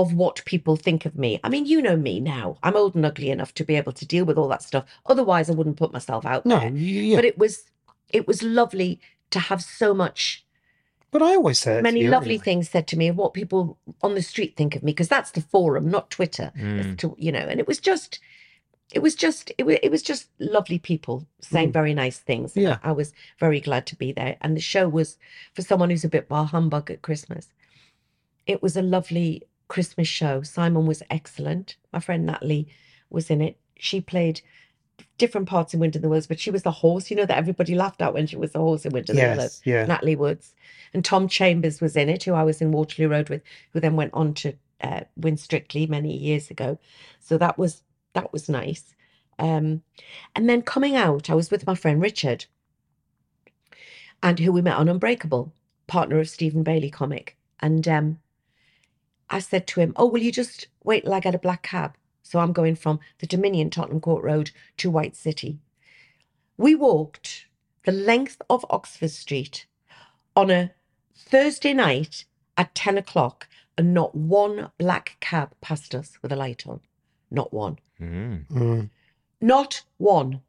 [0.02, 1.40] of what people think of me.
[1.44, 2.58] I mean, you know me now.
[2.64, 4.86] I'm old and ugly enough to be able to deal with all that stuff.
[5.06, 6.70] Otherwise, I wouldn't put myself out No, there.
[6.70, 7.16] you- yeah.
[7.18, 7.64] But it was
[8.10, 9.00] it was lovely
[9.32, 10.44] to have so much
[11.12, 12.44] But I always say many you lovely anyway.
[12.44, 15.32] things said to me of what people on the street think of me because that's
[15.32, 16.52] the forum, not Twitter.
[16.58, 16.98] Mm.
[17.00, 18.20] To, you know, and it was just
[18.92, 22.54] it was just it was, it was just lovely people saying very nice things.
[22.54, 22.62] Mm.
[22.64, 22.78] Yeah.
[22.84, 25.18] I was very glad to be there and the show was
[25.54, 27.50] for someone who's a bit bar humbug at Christmas.
[28.48, 30.42] It was a lovely Christmas show.
[30.42, 31.78] Simon was excellent.
[31.94, 32.68] My friend Natalie
[33.10, 33.58] was in it.
[33.78, 34.42] She played
[35.18, 37.38] different parts in Winter in the Woods, but she was the horse, you know, that
[37.38, 39.62] everybody laughed at when she was the horse in Winter in the Yes, Woods.
[39.64, 39.86] yeah.
[39.86, 40.54] Natalie Woods.
[40.94, 43.96] And Tom Chambers was in it, who I was in Waterloo Road with, who then
[43.96, 46.78] went on to uh, win Strictly many years ago.
[47.22, 48.96] So that was that was nice.
[49.38, 49.84] Um,
[50.36, 52.46] and then coming out, I was with my friend Richard,
[54.22, 55.54] and who we met on Unbreakable,
[55.88, 57.38] partner of Stephen Bailey comic.
[57.62, 58.20] And um,
[59.30, 61.96] I said to him, "Oh, will you just wait till I get a black cab?"
[62.24, 65.60] So I'm going from the Dominion Tottenham Court Road to White City.
[66.58, 67.48] We walked
[67.86, 69.66] the length of Oxford Street
[70.36, 70.72] on a
[71.16, 72.26] Thursday night
[72.58, 76.82] at 10 o'clock, and not one black cab passed us with a light on.
[77.32, 77.80] Not one.
[78.00, 78.46] Mm.
[78.48, 78.90] Mm.
[79.42, 80.42] Not one.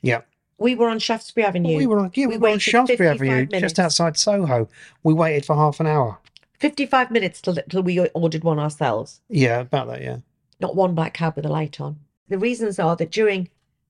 [0.00, 0.22] Yeah.
[0.58, 1.76] We were on Shaftesbury Avenue.
[1.76, 3.60] we were on, yeah, we, were on Shaftesbury Avenue, minutes.
[3.60, 4.68] just outside Soho.
[5.02, 6.18] We waited for half an hour.
[6.62, 9.20] 55 minutes till, till we ordered one ourselves.
[9.28, 10.18] Yeah, about that, yeah.
[10.60, 11.98] Not one black cab with a light on.
[12.28, 13.48] The reasons are that during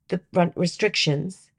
[0.08, 1.50] the run- restrictions,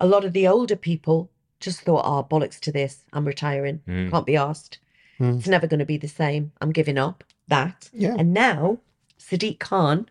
[0.00, 3.04] a lot of the older people just thought, oh, bollocks to this.
[3.12, 3.80] I'm retiring.
[3.86, 4.10] Mm.
[4.10, 4.78] Can't be asked.
[5.20, 5.38] Mm.
[5.38, 6.50] It's never going to be the same.
[6.60, 7.88] I'm giving up that.
[7.92, 8.16] Yeah.
[8.18, 8.80] And now
[9.20, 10.08] Sadiq Khan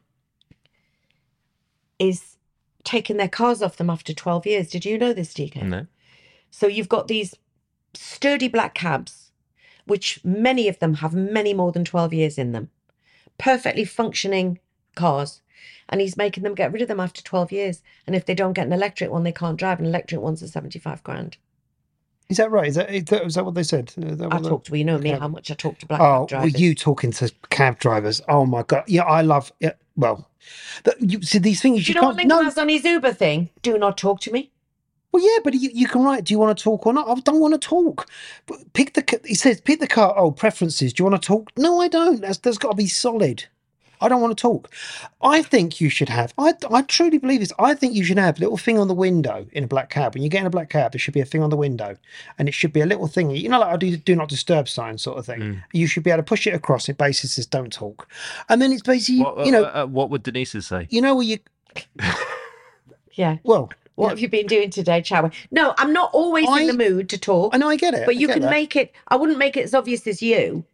[1.99, 2.37] is
[2.85, 4.69] taking their cars off them after 12 years.
[4.69, 5.63] Did you know this, DK?
[5.63, 5.85] No.
[6.49, 7.35] So you've got these
[7.93, 9.24] sturdy black cabs,
[9.86, 12.69] which many of them have many more than 12 years in them,
[13.38, 14.60] perfectly functioning
[14.95, 15.41] cars.
[15.88, 17.82] And he's making them get rid of them after 12 years.
[18.08, 19.80] And if they don't get an electric one, they can't drive.
[19.80, 21.38] An electric one's a 75 grand.
[22.28, 22.67] Is that right?
[22.67, 23.89] Is that, is that, is that what they said?
[23.98, 25.78] That I what the- talk to, well, you know me, cab- how much I talk
[25.80, 26.60] to black Oh, drivers.
[26.60, 28.19] you talking to cab drivers?
[28.28, 28.84] Oh my god!
[28.88, 29.52] Yeah, I love.
[29.60, 30.28] Yeah, well,
[30.86, 32.30] the, you see these things Do you, you know what can't.
[32.30, 33.50] Lincoln No, has on his Uber thing?
[33.62, 34.52] Do not talk to me.
[35.15, 36.25] Well, yeah, but you, you can write.
[36.25, 37.08] Do you want to talk or not?
[37.08, 38.08] I don't want to talk.
[38.45, 39.01] But pick the.
[39.04, 40.13] ca- He says, pick the car.
[40.17, 40.93] Oh, preferences.
[40.93, 41.51] Do you want to talk?
[41.58, 42.21] No, I don't.
[42.21, 43.45] That's, that's got to be solid.
[44.01, 44.69] I don't want to talk.
[45.21, 46.34] I think you should have.
[46.38, 47.54] I, I truly believe this.
[47.58, 50.13] I think you should have a little thing on the window in a black cab.
[50.13, 51.95] When you get in a black cab, there should be a thing on the window,
[52.38, 53.32] and it should be a little thing.
[53.32, 55.62] You know, like I do, do not disturb sign sort of thing.
[55.71, 56.89] You should be able to push it across.
[56.89, 58.08] It basically says don't talk,
[58.49, 60.88] and then it's basically What, you know uh, uh, what would Denise say?
[60.89, 61.38] you know where you
[63.13, 63.38] Yeah.
[63.43, 63.69] well.
[63.95, 65.31] What yeah, have you been doing today, Chow?
[65.51, 67.53] No, I'm not always I- in the mood to talk.
[67.53, 68.51] I know I get it, But I you can that.
[68.51, 70.65] make it, I wouldn't make it as obvious as you.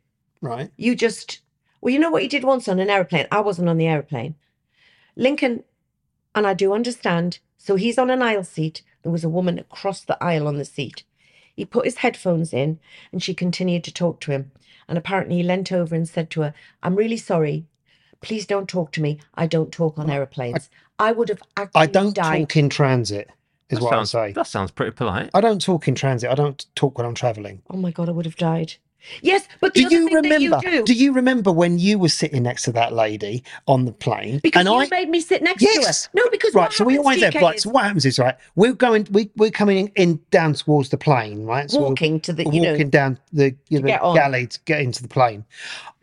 [0.41, 0.71] right.
[0.77, 1.39] You just,
[1.81, 3.27] well, you know what you did once on an aeroplane?
[3.31, 4.35] I wasn't on the aeroplane.
[5.15, 5.63] Lincoln,
[6.33, 8.81] and I do understand, so he's on an aisle seat.
[9.03, 11.03] There was a woman across the aisle on the seat.
[11.55, 12.79] He put his headphones in
[13.11, 14.51] and she continued to talk to him.
[14.87, 17.65] And apparently he leant over and said to her, I'm really sorry.
[18.21, 19.19] Please don't talk to me.
[19.35, 20.69] I don't talk on aeroplanes.
[21.01, 22.41] I, would have actually I don't died.
[22.41, 23.29] talk in transit.
[23.69, 24.33] Is That what sounds, I say.
[24.33, 25.29] That sounds pretty polite.
[25.33, 26.29] I don't talk in transit.
[26.29, 27.61] I don't talk when I'm travelling.
[27.69, 28.75] Oh my God, I would have died.
[29.23, 30.27] Yes, but Do you remember?
[30.39, 34.39] you do, you remember when you were sitting next to that lady on the plane?
[34.43, 36.23] because and you I made me sit next yes, to her.
[36.23, 36.63] No, because right.
[36.65, 37.59] what So we happens, always have DK, right.
[37.59, 38.35] So what happens is right.
[38.55, 39.07] We're going.
[39.11, 41.69] We we're coming in, in down towards the plane, right?
[41.71, 44.15] So walking to the, you walking know, down the, you know, get on.
[44.15, 45.45] galley to get into the plane.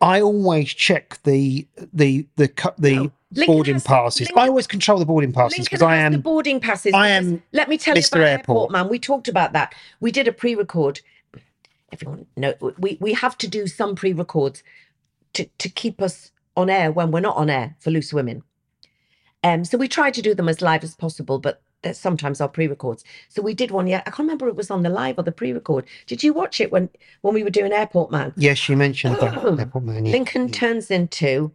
[0.01, 4.27] I always check the the the cu- the No, Lincoln boarding has- passes.
[4.27, 6.21] Lincoln- I always control the boarding passes because I has the am.
[6.21, 6.93] boarding passes.
[6.93, 8.39] I am Let me tell you about Airport.
[8.39, 8.71] airport.
[8.71, 8.89] man.
[8.89, 9.73] We talked about that.
[9.99, 11.01] We did a pre-record.
[11.91, 14.63] Everyone, no, we we have to do some pre-records
[15.33, 18.43] to to keep us on air when we're not on air for Loose Women.
[19.43, 22.49] Um, so we try to do them as live as possible, but there's sometimes our
[22.49, 23.05] pre-records.
[23.29, 23.87] So we did one.
[23.87, 25.85] Yeah, I can't remember if it was on the live or the pre-record.
[26.07, 26.89] Did you watch it when
[27.21, 28.33] when we were doing Airport Man?
[28.35, 29.17] Yes, you mentioned.
[29.21, 30.11] Airport Man, yeah.
[30.11, 31.51] Lincoln turns into,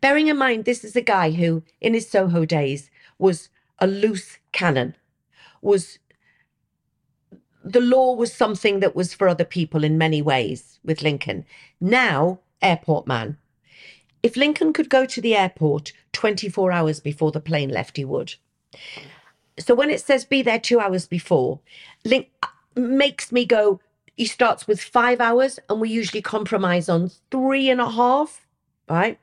[0.00, 4.38] bearing in mind, this is a guy who, in his Soho days, was a loose
[4.52, 4.96] cannon,
[5.62, 5.98] was
[7.62, 11.44] the law was something that was for other people in many ways with Lincoln.
[11.80, 13.36] Now, airport man.
[14.22, 18.34] If Lincoln could go to the airport 24 hours before the plane left, he would.
[19.58, 21.60] So when it says be there two hours before,
[22.04, 22.28] Link
[22.74, 23.80] makes me go,
[24.16, 28.46] he starts with five hours, and we usually compromise on three and a half,
[28.88, 29.18] right?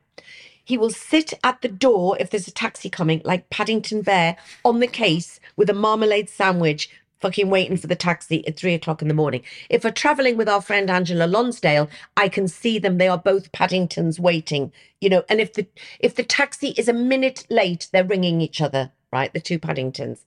[0.63, 4.79] He will sit at the door if there's a taxi coming, like Paddington Bear, on
[4.79, 9.07] the case with a marmalade sandwich, fucking waiting for the taxi at three o'clock in
[9.07, 9.43] the morning.
[9.69, 12.97] If we're traveling with our friend Angela Lonsdale, I can see them.
[12.97, 15.23] They are both Paddingtons waiting, you know.
[15.29, 15.67] And if the
[15.99, 19.33] if the taxi is a minute late, they're ringing each other, right?
[19.33, 20.25] The two Paddingtons.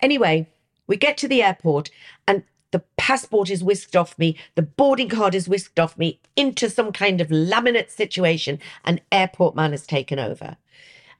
[0.00, 0.48] Anyway,
[0.86, 1.90] we get to the airport
[2.26, 6.70] and the passport is whisked off me, the boarding card is whisked off me into
[6.70, 8.58] some kind of laminate situation.
[8.84, 10.56] An airport man has taken over.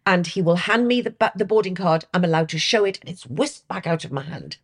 [0.06, 2.04] And he will hand me the, the boarding card.
[2.14, 4.56] I'm allowed to show it, and it's whisked back out of my hand.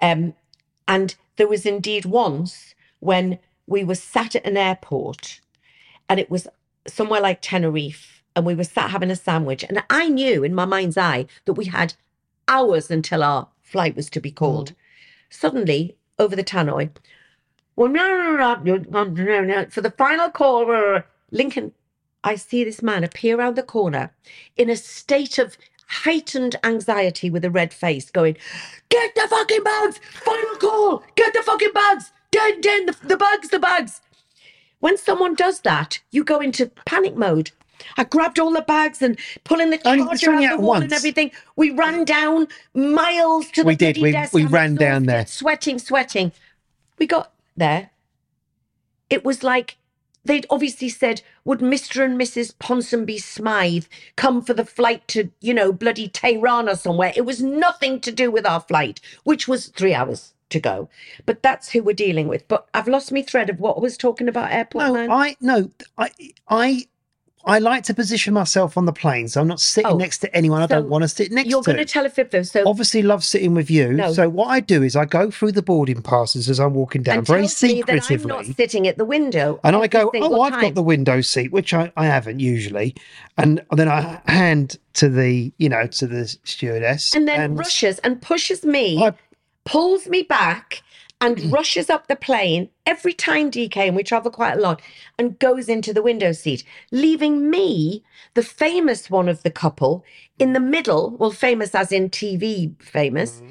[0.00, 0.34] Um,
[0.88, 5.40] and there was indeed once when we were sat at an airport
[6.08, 6.46] and it was
[6.86, 9.64] somewhere like Tenerife, and we were sat having a sandwich.
[9.64, 11.94] And I knew in my mind's eye that we had
[12.48, 14.72] hours until our flight was to be called.
[15.30, 16.90] Suddenly, over the tannoy,
[17.76, 17.88] for
[19.82, 21.72] the final call, Lincoln,
[22.24, 24.12] I see this man appear around the corner
[24.56, 28.36] in a state of heightened anxiety with a red face, going,
[28.88, 30.00] Get the fucking bags!
[30.12, 31.04] Final call!
[31.14, 32.12] Get the fucking bags!
[32.30, 34.00] Den, den, the, the bags, the bags!
[34.80, 37.50] When someone does that, you go into panic mode.
[37.96, 41.30] I grabbed all the bags and pulling the charger out at the wall and everything.
[41.56, 43.98] We ran down miles to the We did.
[43.98, 44.32] We- desk.
[44.32, 45.26] we ran down there.
[45.26, 46.32] sweating, sweating.
[46.98, 47.90] We got there.
[49.10, 49.76] It was like
[50.24, 52.04] they'd obviously said, would Mr.
[52.04, 52.52] and Mrs.
[52.58, 53.84] Ponsonby Smythe
[54.16, 57.12] come for the flight to, you know, bloody Tehran or somewhere?
[57.14, 60.88] It was nothing to do with our flight, which was three hours to go.
[61.26, 62.48] But that's who we're dealing with.
[62.48, 65.10] But I've lost my thread of what I was talking about airport No, man.
[65.12, 66.10] I no, I
[66.48, 66.86] I
[67.46, 70.36] I like to position myself on the plane, so I'm not sitting Oh, next to
[70.36, 72.42] anyone I don't want to sit next to You're going to tell a fib though.
[72.42, 73.92] So Obviously, love sitting with you.
[73.92, 74.12] No.
[74.12, 77.18] So what I do is I go through the boarding passes as I'm walking down,
[77.18, 79.60] and very that I'm not sitting at the window.
[79.62, 80.60] and I go, "Oh, I've time.
[80.62, 82.96] got the window seat," which I, I haven't usually,
[83.38, 88.20] and then I hand to the you know to the stewardess, and then rushes and
[88.20, 89.12] pushes me, I-
[89.64, 90.82] pulls me back,
[91.20, 94.82] and rushes up the plane every time DK, and we travel quite a lot,
[95.18, 100.04] and goes into the window seat, leaving me, the famous one of the couple,
[100.38, 101.10] in the middle.
[101.18, 103.42] Well, famous as in TV famous,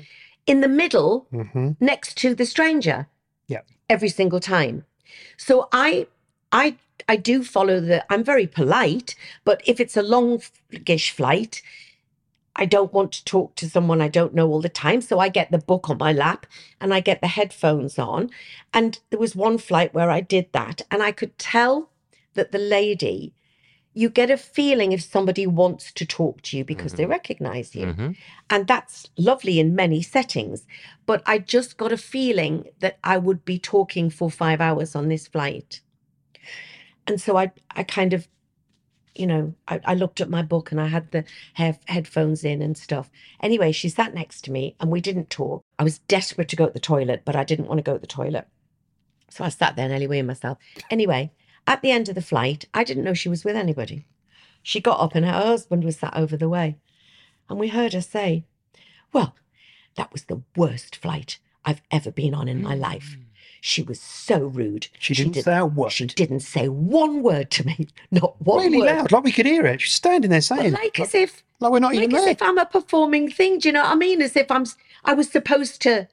[0.46, 1.76] in the middle, Mhm.
[1.80, 3.08] next to the stranger.
[3.48, 3.62] Yeah.
[3.88, 4.84] every single time.
[5.38, 6.08] So I,
[6.52, 8.04] I, I do follow the.
[8.12, 11.62] I'm very polite, but if it's a longish flight,
[12.56, 15.02] I don't want to talk to someone I don't know all the time.
[15.02, 16.46] So I get the book on my lap
[16.80, 18.30] and I get the headphones on.
[18.74, 21.90] And there was one flight where I did that, and I could tell
[22.34, 23.34] that the lady.
[23.98, 27.86] You get a feeling if somebody wants to talk to you because they recognize you.
[27.86, 28.18] Mhm.
[28.50, 30.68] And that's lovely in many settings.
[31.06, 35.08] But I just got a feeling that I would be talking for five hours on
[35.08, 35.80] this flight.
[37.08, 38.28] And so I, I kind of,
[39.16, 41.24] you know, I, I looked at my book and I had the
[41.54, 43.10] head, headphones in and stuff.
[43.42, 45.64] Anyway, she sat next to me and we didn't talk.
[45.80, 48.00] I was desperate to go to the toilet, but I didn't want to go to
[48.00, 48.48] the toilet.
[49.30, 50.58] So I sat there nearly weeing myself.
[50.90, 51.32] Anyway,
[51.68, 54.06] at the end of the flight, I didn't know she was with anybody.
[54.62, 56.78] She got up and her husband was sat over the way.
[57.50, 58.46] And we heard her say,
[59.14, 59.36] Well,
[59.96, 62.80] that was the worst flight I've ever been on in my mm.
[62.80, 63.18] life.
[63.68, 64.90] She was so rude.
[65.00, 65.92] She didn't say a word.
[65.92, 67.88] She didn't say one word to me.
[68.12, 68.86] Not one really word.
[68.86, 69.82] loud, like we could hear it.
[69.82, 72.32] She's standing there saying, like as if like we're not like even as there.
[72.34, 73.58] if I'm a performing thing.
[73.58, 74.22] Do you know what I mean?
[74.22, 74.68] As if I'm,
[75.04, 76.08] I was supposed to,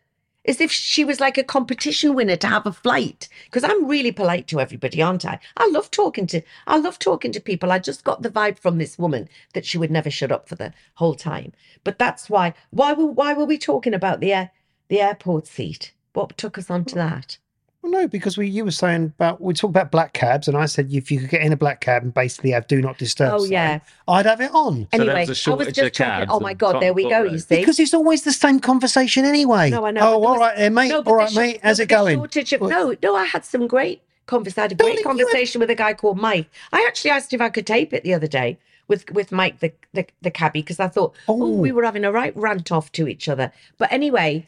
[0.46, 3.28] as if she was like a competition winner to have a flight.
[3.44, 5.38] Because I'm really polite to everybody, aren't I?
[5.58, 7.70] I love talking to, I love talking to people.
[7.70, 10.54] I just got the vibe from this woman that she would never shut up for
[10.54, 11.52] the whole time.
[11.84, 12.54] But that's why.
[12.70, 14.52] Why were why were we talking about the air,
[14.88, 15.92] the airport seat?
[16.14, 17.36] What took us onto that?
[17.82, 20.66] Well, no, because we you were saying about we talked about black cabs, and I
[20.66, 23.32] said if you could get in a black cab and basically have do not disturb.
[23.32, 23.80] Oh, sign, yeah.
[24.06, 24.82] I'd have it on.
[24.82, 26.30] So Anyway, was a I was just of talking.
[26.30, 27.32] Oh my god, there we transport go.
[27.32, 27.56] You see.
[27.56, 29.70] Because it's always the same conversation anyway.
[29.70, 30.00] No, I know.
[30.00, 30.88] Oh, but all was- right then, mate.
[30.90, 31.60] No, but all the right, sh- mate.
[31.64, 32.18] How's no, it going?
[32.18, 34.60] shortage of- Well- no, no, I had some great conversation.
[34.60, 36.48] I had a great Darling, you conversation with a guy called Mike.
[36.72, 39.72] I actually asked if I could tape it the other day with with Mike, the
[39.92, 41.42] the, the cabbie, because I thought, oh.
[41.42, 41.48] Oh.
[41.50, 43.50] we were having a right rant off to each other.
[43.76, 44.46] But anyway,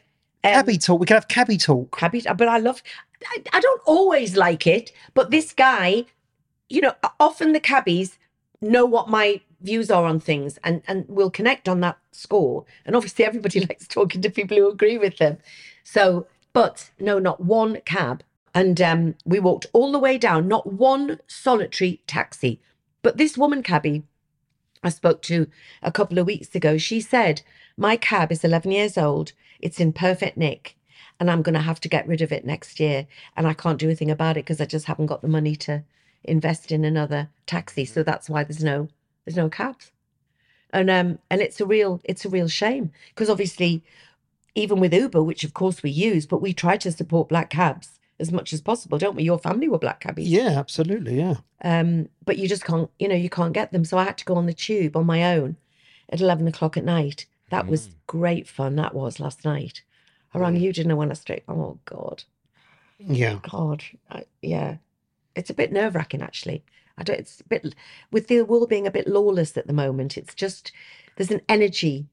[0.52, 1.00] Cabby talk.
[1.00, 1.96] We can have cabby talk.
[1.96, 2.22] cabbie.
[2.22, 2.82] But I love.
[3.26, 6.04] I, I don't always like it, but this guy,
[6.68, 8.18] you know, often the cabbies
[8.60, 12.64] know what my views are on things and and will connect on that score.
[12.84, 15.38] And obviously, everybody likes talking to people who agree with them.
[15.84, 18.22] So, but no, not one cab.
[18.54, 22.60] And um, we walked all the way down, not one solitary taxi.
[23.02, 24.04] But this woman cabbie
[24.84, 25.48] I spoke to
[25.82, 27.42] a couple of weeks ago, she said,
[27.76, 29.32] My cab is 11 years old.
[29.64, 30.76] It's in perfect nick.
[31.20, 33.06] and I'm going to have to get rid of it next year,
[33.36, 35.82] and I can't do anything about it because I just haven't got the money to
[36.24, 37.84] invest in another taxi.
[37.84, 38.88] So that's why there's no
[39.24, 39.92] there's no cabs,
[40.72, 43.82] and um and it's a real it's a real shame because obviously,
[44.54, 47.98] even with Uber, which of course we use, but we try to support black cabs
[48.20, 49.22] as much as possible, don't we?
[49.24, 50.28] Your family were black cabbies.
[50.28, 51.18] Yeah, absolutely.
[51.18, 51.36] Yeah.
[51.62, 53.84] Um, but you just can't, you know, you can't get them.
[53.84, 55.56] So I had to go on the tube on my own
[56.10, 57.26] at 11 o'clock at night.
[57.54, 58.76] That was great fun.
[58.76, 59.82] That was last night.
[60.32, 61.44] I rang you, didn't I, when I straight?
[61.48, 62.24] Oh, God.
[62.98, 63.38] Yeah.
[63.48, 63.84] God.
[64.10, 64.76] I, yeah.
[65.36, 66.64] It's a bit nerve wracking, actually.
[66.98, 67.74] I don't, it's a bit,
[68.10, 70.72] with the world being a bit lawless at the moment, it's just,
[71.16, 72.06] there's an energy,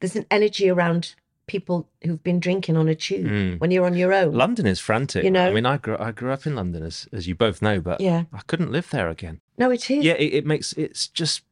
[0.00, 1.14] there's an energy around
[1.46, 3.60] people who've been drinking on a tube Mm.
[3.60, 4.32] when you're on your own.
[4.32, 5.24] London is frantic.
[5.24, 5.48] You know?
[5.48, 8.00] I mean, I grew I grew up in London, as as you both know, but
[8.00, 8.24] Yeah.
[8.32, 9.40] I couldn't live there again.
[9.58, 10.04] No, it is.
[10.04, 11.42] Yeah, it, it makes it's just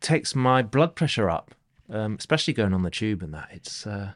[0.00, 1.54] takes my blood pressure up,
[1.92, 3.48] um, especially going on the tube and that.
[3.52, 4.12] It's uh,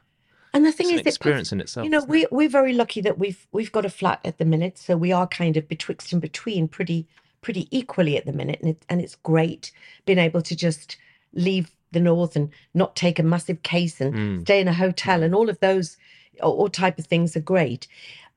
[0.55, 3.01] And the thing is, an it experience in itself, You know, we we're very lucky
[3.03, 6.13] that we've we've got a flat at the minute, so we are kind of betwixt
[6.13, 7.07] and between, pretty
[7.43, 9.71] pretty equally at the minute, and it, and it's great
[10.05, 10.97] being able to just
[11.33, 14.41] leave the north and not take a massive case and Mm.
[14.41, 15.97] stay in a hotel, and all of those
[16.43, 17.87] all type of things are great.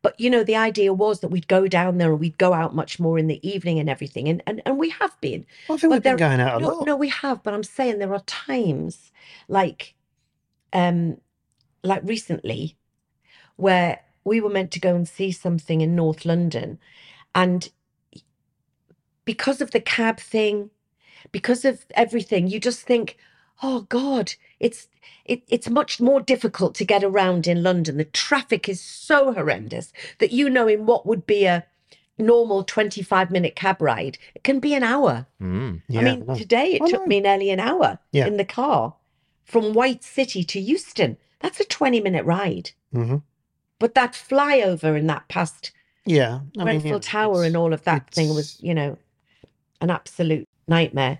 [0.02, 2.74] But you know, the idea was that we'd go down there and we'd go out
[2.74, 5.46] much more in the evening and everything, and and, and we have been.
[5.70, 6.86] I think we've been going out a no, lot.
[6.86, 9.12] No, we have, but I'm saying there are times
[9.48, 9.96] like
[10.72, 11.18] um
[11.84, 12.78] like recently
[13.56, 16.80] where we were meant to go and see something in North London
[17.36, 17.70] and
[19.30, 20.72] because of the cab thing,
[21.32, 23.16] because of everything, you just think,
[23.62, 24.88] oh God, it's
[25.26, 27.98] it, it's much more difficult to get around in London.
[27.98, 31.66] The traffic is so horrendous that you know in what would be a
[32.18, 35.26] normal 25 minute cab ride, it can be an hour.
[35.42, 35.82] mm.
[35.88, 38.28] Yeah, I mean, today it I took me nearly an hour Yeah.
[38.28, 38.96] in the car
[39.46, 41.18] from White City to Euston.
[41.40, 42.72] That's a 20 minute ride.
[42.94, 43.24] Mhm.
[43.80, 45.72] But that flyover and that past
[46.06, 46.42] Yeah.
[46.58, 48.98] I Grenfell Tower and all of that thing was, you know,
[49.80, 51.20] an absolute nightmare.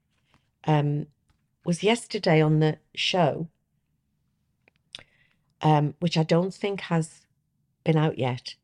[0.65, 1.07] Um,
[1.65, 3.47] was yesterday on the show,
[5.61, 7.21] um, which I don't think has
[7.83, 8.55] been out yet.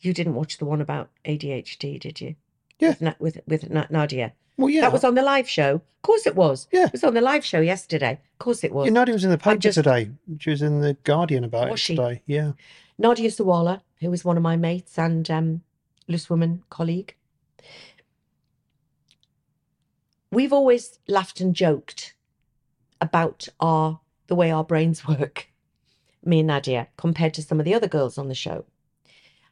[0.00, 2.34] You didn't watch the one about ADHD, did you?
[2.78, 2.94] Yeah.
[3.18, 4.32] With with, with Nadia.
[4.56, 4.82] Well, yeah.
[4.82, 5.74] That was on the live show.
[5.76, 6.68] Of course it was.
[6.70, 6.86] Yeah.
[6.86, 8.12] It was on the live show yesterday.
[8.12, 8.86] Of course it was.
[8.86, 10.10] You know, was in the paper just- today.
[10.38, 11.96] She was in the Guardian about Was it she?
[11.96, 12.22] today.
[12.26, 12.52] Yeah.
[12.98, 15.62] Nadia Sawalha, who was one of my mates and um,
[16.06, 17.14] loose woman colleague.
[20.34, 22.12] We've always laughed and joked
[23.00, 25.46] about our the way our brains work,
[26.24, 28.64] me and Nadia, compared to some of the other girls on the show.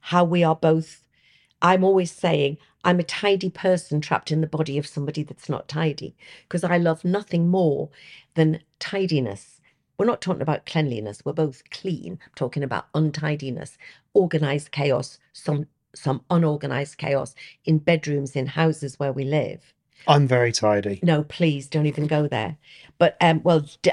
[0.01, 1.05] How we are both.
[1.65, 5.69] I'm always saying I'm a tidy person trapped in the body of somebody that's not
[5.69, 6.17] tidy
[6.49, 7.89] because I love nothing more
[8.35, 9.61] than tidiness.
[9.97, 11.25] We're not talking about cleanliness.
[11.25, 12.19] We're both clean.
[12.25, 13.79] I'm talking about untidiness,
[14.15, 19.73] organized chaos, some some unorganized chaos in bedrooms in houses where we live.
[20.07, 21.01] I'm very tidy.
[21.03, 22.57] No, please don't even go there.
[22.99, 23.91] But um, well, D-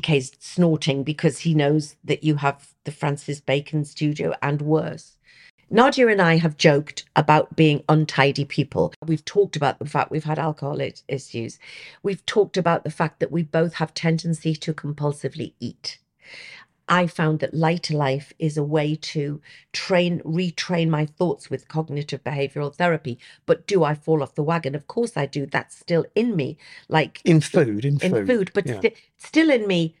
[0.00, 5.16] DK's snorting because he knows that you have the Francis Bacon studio and worse.
[5.72, 8.92] Nadia and I have joked about being untidy people.
[9.06, 11.60] We've talked about the fact we've had alcohol issues.
[12.02, 15.98] We've talked about the fact that we both have tendency to compulsively eat.
[16.90, 19.40] I found that LighterLife is a way to
[19.72, 23.18] train, retrain my thoughts with cognitive behavioral therapy.
[23.46, 24.74] But do I fall off the wagon?
[24.74, 25.46] Of course I do.
[25.46, 26.58] That's still in me.
[26.88, 28.26] Like In food, in in food.
[28.26, 28.78] food, but yeah.
[28.80, 29.94] sti- still in me,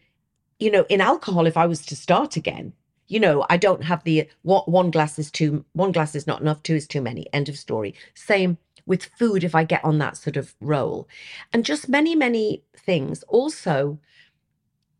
[0.58, 2.72] you know, in alcohol, if I was to start again,
[3.06, 6.40] you know, I don't have the what one glass is too one glass is not
[6.40, 7.26] enough, two is too many.
[7.32, 7.94] End of story.
[8.14, 11.08] Same with food if I get on that sort of roll.
[11.52, 13.22] And just many, many things.
[13.24, 14.00] Also,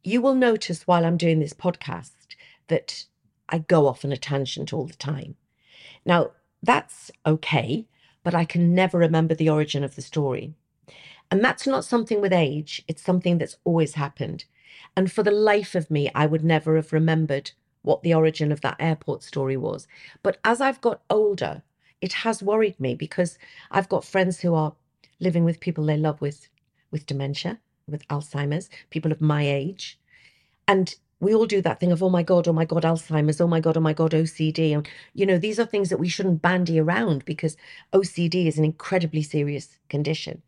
[0.03, 2.13] you will notice while I'm doing this podcast
[2.69, 3.05] that
[3.49, 5.37] I go off on a tangent all the time.
[6.05, 6.31] Now,
[6.63, 7.87] that's okay,
[8.23, 10.55] but I can never remember the origin of the story.
[11.31, 14.45] And that's not something with age, it's something that's always happened.
[14.97, 18.61] And for the life of me, I would never have remembered what the origin of
[18.63, 19.87] that airport story was.
[20.23, 21.63] But as I've got older,
[22.01, 23.39] it has worried me because
[23.71, 24.75] I've got friends who are
[25.19, 26.49] living with people they love with
[26.91, 27.61] with dementia,
[27.91, 29.99] with Alzheimer's, people of my age.
[30.69, 33.47] And we all do that thing of, oh my God, oh my God, Alzheimer's, oh
[33.47, 34.75] my God, oh my God, OCD.
[34.75, 37.57] And, you know, these are things that we shouldn't bandy around because
[37.93, 40.43] OCD is an incredibly serious condition.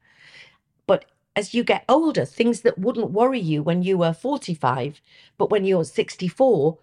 [0.87, 5.01] But as you get older, things that wouldn't worry you when you were 45,
[5.39, 6.79] but when you're 64,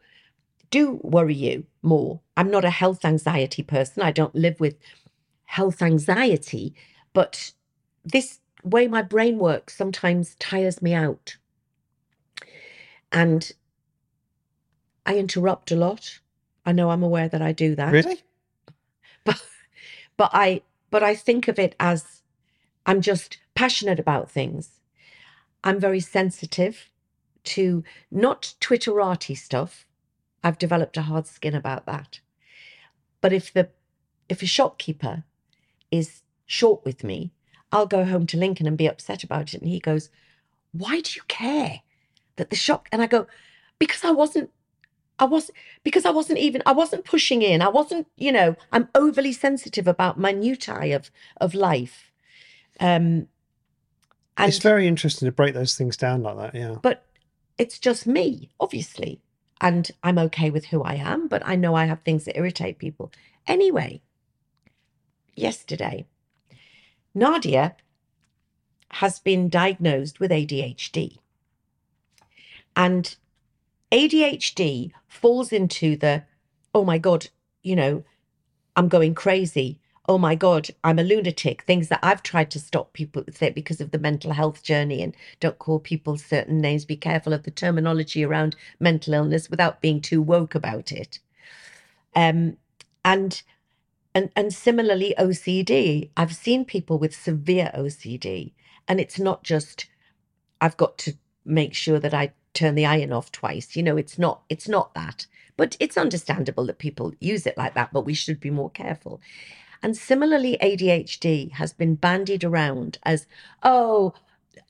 [0.72, 2.22] do worry you more.
[2.38, 4.04] I'm not a health anxiety person.
[4.04, 4.76] I don't live with
[5.46, 6.76] health anxiety,
[7.14, 7.54] but
[8.06, 11.38] this way my brain works sometimes tires me out.
[13.12, 13.52] And
[15.06, 16.20] I interrupt a lot.
[16.66, 17.92] I know I'm aware that I do that.
[17.92, 18.22] Really?
[19.26, 19.42] But
[20.16, 22.22] but I but I think of it as
[22.86, 24.80] I'm just passionate about things.
[25.64, 26.90] I'm very sensitive
[27.44, 29.86] to not Twitterati stuff.
[30.44, 32.22] I've developed a hard skin about that.
[33.22, 33.70] But if the
[34.30, 35.24] if a shopkeeper
[35.92, 37.32] is short with me,
[37.72, 39.62] I'll go home to Lincoln and be upset about it.
[39.62, 40.10] And he goes,
[40.72, 41.82] Why do you care
[42.38, 42.88] that the shop?
[42.92, 43.28] And I go,
[43.78, 44.50] Because I wasn't,
[45.20, 47.62] I wasn't, because I wasn't even, I wasn't pushing in.
[47.62, 52.12] I wasn't, you know, I'm overly sensitive about minutiae of of life.
[52.80, 53.28] Um,
[54.38, 56.56] and it's very interesting to break those things down like that.
[56.56, 56.78] Yeah.
[56.82, 57.06] but
[57.60, 59.22] it's just me, obviously.
[59.62, 62.80] And I'm okay with who I am, but I know I have things that irritate
[62.80, 63.12] people.
[63.46, 64.02] Anyway,
[65.36, 66.06] yesterday,
[67.14, 67.76] Nadia
[68.92, 71.18] has been diagnosed with ADHD.
[72.76, 73.16] And
[73.92, 76.24] ADHD falls into the,
[76.74, 77.30] oh my God,
[77.62, 78.04] you know,
[78.76, 79.80] I'm going crazy.
[80.08, 81.64] Oh my God, I'm a lunatic.
[81.64, 85.60] Things that I've tried to stop people because of the mental health journey and don't
[85.60, 86.86] call people certain names.
[86.86, 91.20] Be careful of the terminology around mental illness without being too woke about it.
[92.16, 92.58] Um,
[93.06, 93.42] and
[94.14, 96.10] and and similarly OCD.
[96.18, 98.54] I've seen people with severe OCD,
[98.88, 99.88] and it's not just
[100.62, 101.14] I've got to
[101.46, 103.76] make sure that I turn the iron off twice.
[103.76, 105.28] You know, it's not it's not that.
[105.60, 109.20] But it's understandable that people use it like that, but we should be more careful.
[109.84, 113.28] And similarly, ADHD has been bandied around as,
[113.62, 114.14] oh,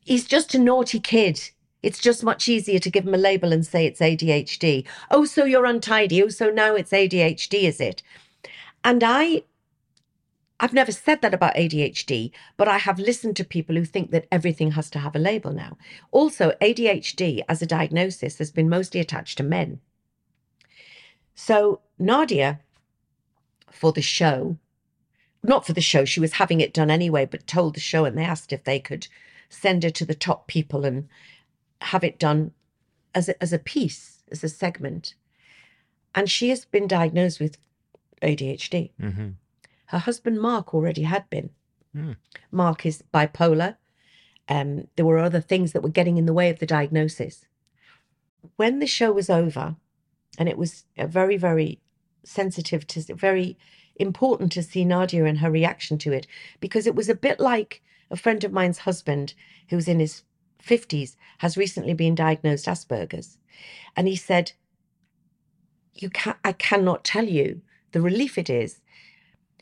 [0.04, 1.52] he's just a naughty kid.
[1.84, 4.86] It's just much easier to give him a label and say it's ADHD.
[5.12, 6.24] Oh, so you're untidy.
[6.24, 8.02] Oh, so now it's ADHD, is it?
[8.84, 9.44] And I
[10.60, 14.28] I've never said that about ADHD, but I have listened to people who think that
[14.30, 15.78] everything has to have a label now.
[16.12, 19.80] Also, ADHD as a diagnosis has been mostly attached to men.
[21.34, 22.60] So, Nadia,
[23.72, 24.58] for the show,
[25.42, 28.18] not for the show, she was having it done anyway, but told the show and
[28.18, 29.08] they asked if they could
[29.48, 31.08] send her to the top people and
[31.82, 32.52] have it done
[33.16, 35.14] as a, as a piece, as a segment.
[36.14, 37.58] And she has been diagnosed with
[38.22, 38.92] ADHD.
[39.02, 39.30] Mm-hmm.
[39.88, 41.50] Her husband, Mark, already had been.
[41.96, 42.18] Mm.
[42.52, 43.78] Mark is bipolar.
[44.48, 47.46] Um, there were other things that were getting in the way of the diagnosis.
[48.56, 49.76] When the show was over,
[50.38, 51.80] and it was a very, very
[52.24, 53.58] sensitive to, very
[53.96, 56.28] important to see Nadia and her reaction to it,
[56.60, 59.34] because it was a bit like a friend of mine's husband,
[59.70, 60.24] who's in his
[60.64, 63.38] 50s, has recently been diagnosed Asperger's.
[63.96, 64.54] And he said,
[65.94, 67.62] you can I cannot tell you
[67.92, 68.80] the relief it is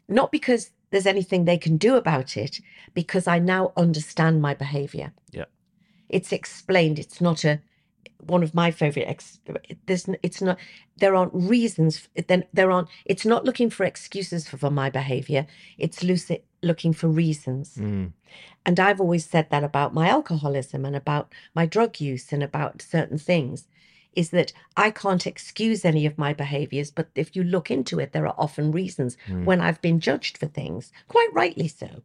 [0.07, 2.61] not because there's anything they can do about it,
[2.93, 5.11] because I now understand my behavior.
[5.31, 5.45] Yeah.
[6.09, 6.99] It's explained.
[6.99, 7.59] It's not a
[8.25, 9.07] one of my favorite.
[9.07, 9.39] Ex,
[9.85, 10.57] there's it's not.
[10.97, 12.07] There aren't reasons.
[12.27, 12.87] Then there aren't.
[13.05, 15.45] It's not looking for excuses for, for my behavior.
[15.77, 17.75] It's lucid, looking for reasons.
[17.75, 18.13] Mm.
[18.65, 22.81] And I've always said that about my alcoholism and about my drug use and about
[22.81, 23.67] certain things
[24.17, 28.11] is that I can't excuse any of my behaviors, but if you look into it,
[28.11, 29.45] there are often reasons Mm.
[29.45, 32.01] when I've been judged for things, quite rightly so.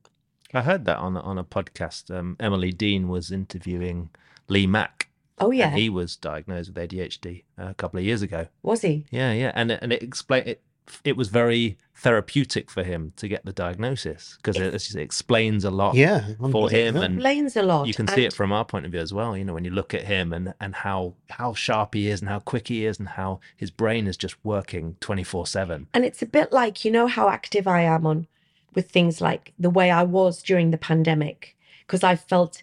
[0.55, 2.15] I heard that on a- on a podcast.
[2.15, 4.11] Um, Emily Dean was interviewing
[4.49, 5.09] Lee Mack.
[5.39, 5.69] Oh, yeah.
[5.71, 8.47] and he was diagnosed with ADHD a couple of years ago.
[8.63, 9.07] Was he?
[9.11, 10.61] Yeah, yeah, and it- and it explain it
[11.05, 15.71] it was very therapeutic for him to get the diagnosis because it, it explains a
[15.71, 17.03] lot Yeah, for him yeah.
[17.03, 17.87] and Explains a lot.
[17.87, 19.65] you can see and- it from our point of view as well you know when
[19.65, 22.85] you look at him and and how how sharp he is and how quick he
[22.85, 26.85] is and how his brain is just working 24 7 And it's a bit like,
[26.85, 28.27] you know, how active I am on
[28.75, 31.57] with things like the way I was during the pandemic,
[31.87, 32.63] because I felt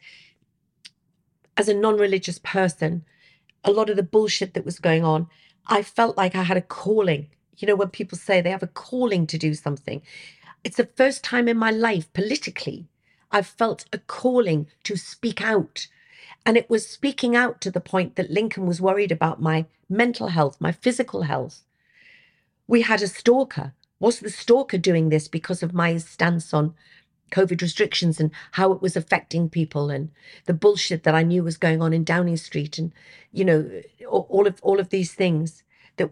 [1.56, 3.06] as a non religious person,
[3.64, 5.28] a lot of the bullshit that was going on,
[5.68, 7.28] I felt like I had a calling.
[7.60, 10.02] You know, when people say they have a calling to do something,
[10.64, 12.88] it's the first time in my life politically
[13.32, 15.88] I've felt a calling to speak out.
[16.46, 20.30] And it was speaking out to the point that Lincoln was worried about my mental
[20.30, 21.64] health, my physical health
[22.70, 23.74] we had a stalker.
[24.00, 26.76] Was the stalker doing this because of my stance on
[27.32, 30.12] COVID restrictions and how it was affecting people and
[30.46, 32.94] the bullshit that I knew was going on in Downing Street and
[33.34, 33.70] you know
[34.08, 35.64] all of all of these things
[35.98, 36.12] that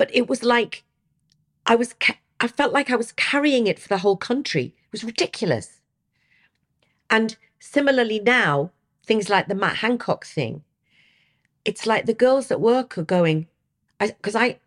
[0.00, 0.82] but it was like
[1.66, 4.74] I was ca- I felt like I was carrying it for the whole country.
[4.86, 5.82] It was ridiculous.
[7.10, 8.70] And similarly now,
[9.04, 10.64] things like the Matt Hancock thing,
[11.66, 13.46] it's like the girls at work are going,
[13.98, 14.58] because I,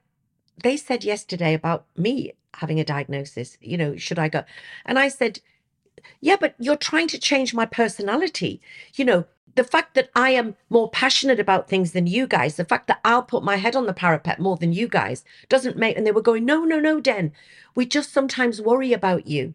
[0.62, 4.44] they said yesterday about me having a diagnosis, you know, should I go?
[4.86, 5.40] And I said,
[6.22, 8.62] yeah, but you're trying to change my personality.
[8.94, 9.26] You know,
[9.56, 13.00] the fact that I am more passionate about things than you guys, the fact that
[13.06, 16.12] I'll put my head on the parapet more than you guys doesn't make, and they
[16.12, 17.32] were going, no, no, no, Den,
[17.76, 19.54] we just sometimes worry about you,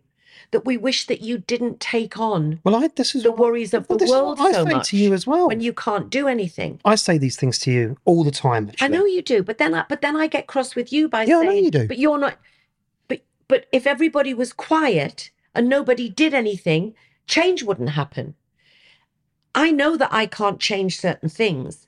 [0.52, 3.88] that we wish that you didn't take on Well, I this is the worries of
[3.88, 5.48] well, the world I so say much to you as well.
[5.48, 6.80] when you can't do anything.
[6.84, 8.68] I say these things to you all the time.
[8.68, 8.84] Actually.
[8.84, 11.24] I know you do, but then I, but then I get cross with you by
[11.24, 11.88] Yeah, I know saying, you do.
[11.88, 12.38] but you're not.
[13.08, 16.94] But but if everybody was quiet and nobody did anything,
[17.26, 18.34] change wouldn't happen.
[19.54, 21.86] I know that I can't change certain things,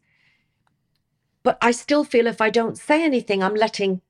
[1.43, 4.01] but I still feel if I don't say anything, I'm letting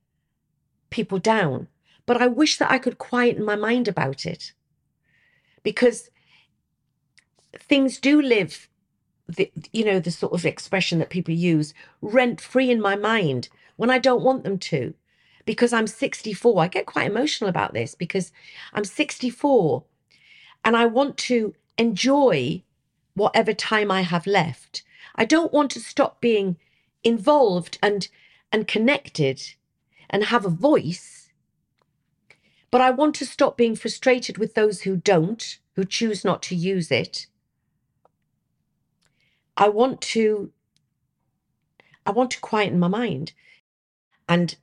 [0.91, 1.69] people down.
[2.07, 4.53] But I wish that I could quieten my mind about it,
[5.63, 6.11] because
[7.59, 8.69] things do live
[9.37, 13.49] the you know the sort of expression that people use rent free in my mind
[13.77, 14.95] when I don't want them to
[15.45, 18.33] because I'm 64 I get quite emotional about this because
[18.73, 19.85] I'm 64
[20.65, 22.63] and I want to enjoy
[23.21, 24.83] whatever time I have left
[25.15, 26.57] I don't want to stop being
[27.05, 28.09] involved and
[28.53, 29.39] and connected
[30.09, 31.31] and have a voice
[32.71, 36.55] but I want to stop being frustrated with those who don't who choose not to
[36.55, 37.27] use it
[39.57, 40.53] I want to
[42.07, 43.33] I want to quieten my mind.
[44.29, 44.57] And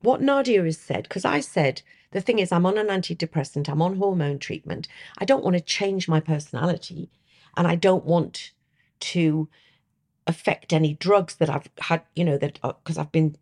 [0.00, 1.82] what Nadia has said, because I said
[2.14, 4.86] the thing is I'm on an antidepressant, I'm on hormone treatment.
[5.18, 7.10] I don't want to change my personality
[7.56, 8.52] and I don't want
[9.00, 9.48] to
[10.26, 13.36] affect any drugs that I've had, you know, that because I've been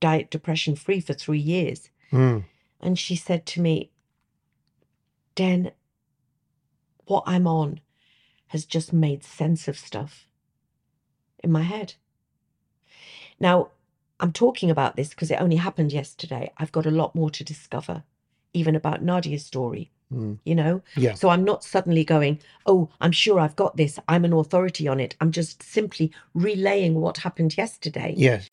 [0.00, 1.90] diet depression free for three years.
[2.10, 2.44] Mm.
[2.80, 3.90] And she said to me,
[5.34, 5.70] Den,
[7.04, 7.80] what I'm on
[8.48, 10.26] has just made sense of stuff
[11.44, 11.94] in my head.
[13.38, 13.68] Now,
[14.20, 16.52] I'm talking about this because it only happened yesterday.
[16.58, 18.04] I've got a lot more to discover,
[18.52, 20.38] even about Nadia's story, Mm.
[20.44, 20.82] you know?
[20.96, 21.14] Yeah.
[21.14, 23.98] So I'm not suddenly going, oh, I'm sure I've got this.
[24.08, 25.14] I'm an authority on it.
[25.20, 28.14] I'm just simply relaying what happened yesterday.
[28.16, 28.48] Yes.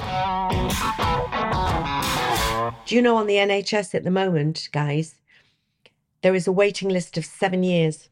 [2.86, 5.15] Do you know on the NHS at the moment, guys,
[6.22, 8.09] there is a waiting list of seven years.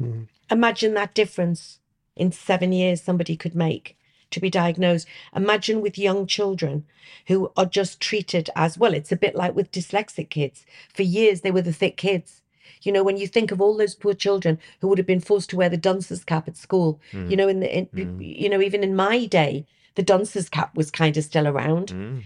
[0.00, 0.28] Mm.
[0.50, 1.80] Imagine that difference
[2.14, 3.95] in seven years somebody could make
[4.30, 5.06] to be diagnosed.
[5.34, 6.84] Imagine with young children
[7.28, 8.94] who are just treated as well.
[8.94, 10.64] It's a bit like with dyslexic kids.
[10.94, 12.42] For years, they were the thick kids.
[12.82, 15.50] You know, when you think of all those poor children who would have been forced
[15.50, 17.30] to wear the dunce's cap at school, Mm.
[17.30, 17.88] you know, in the, in,
[18.20, 19.64] you know, even in my day,
[19.94, 21.88] the dunce's cap was kind of still around.
[21.88, 22.22] Mm.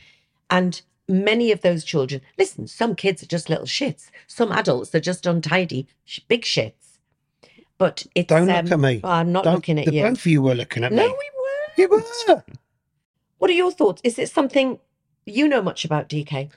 [0.50, 4.10] And many of those children, listen, some kids are just little shits.
[4.26, 6.98] Some adults are just untidy, sh- big shits.
[7.78, 8.28] But it's.
[8.28, 9.00] Don't look um, at me.
[9.02, 10.02] well, I'm not Don't- looking at the you.
[10.02, 11.08] Both of you were looking at no, me.
[11.08, 11.39] we were.
[11.80, 12.44] You were.
[13.38, 14.02] What are your thoughts?
[14.04, 14.78] Is it something
[15.24, 16.50] you know much about, DK?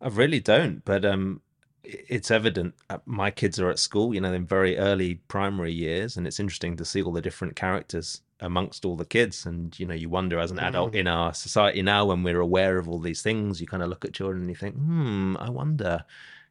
[0.00, 1.40] I really don't, but um,
[1.82, 2.74] it's evident.
[2.88, 6.38] uh, My kids are at school, you know, in very early primary years, and it's
[6.38, 9.44] interesting to see all the different characters amongst all the kids.
[9.44, 12.78] And you know, you wonder as an adult in our society now, when we're aware
[12.78, 15.50] of all these things, you kind of look at children and you think, hmm, I
[15.50, 16.04] wonder.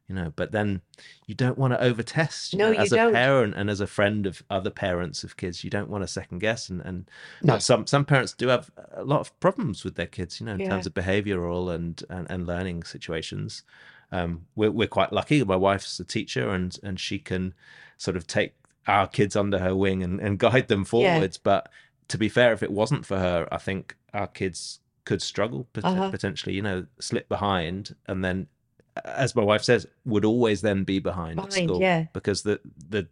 [0.09, 0.81] You know, but then
[1.27, 2.53] you don't want to overtest.
[2.53, 3.11] you No, know, you as don't.
[3.11, 6.07] a parent and as a friend of other parents of kids, you don't want to
[6.07, 6.67] second guess.
[6.67, 7.09] And and
[7.43, 7.59] No.
[7.59, 10.39] some some parents do have a lot of problems with their kids.
[10.39, 10.69] You know, in Yeah.
[10.69, 13.63] terms of behavioural and, and and learning situations
[14.11, 15.43] um, we're, we're quite lucky.
[15.43, 17.53] My wife's a teacher, and and she can
[17.97, 18.53] sort of take
[18.87, 21.37] our kids under her wing and, and guide them forwards.
[21.37, 21.69] But
[22.07, 25.85] to be fair, if it wasn't for her, I think our kids could struggle pot-
[25.85, 26.09] Uh-huh.
[26.09, 28.47] potentially, you know, slip behind, and then,
[29.05, 32.05] as my wife says, would always then be behind, Behind, school yeah.
[32.13, 33.07] because the the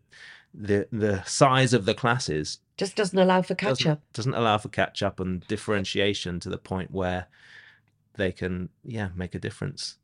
[0.53, 4.01] the the size of the classes Just doesn't allow for catch doesn't, up.
[4.13, 7.27] doesn't allow for catch up and differentiation to the point where
[8.15, 9.97] they can yeah make a difference.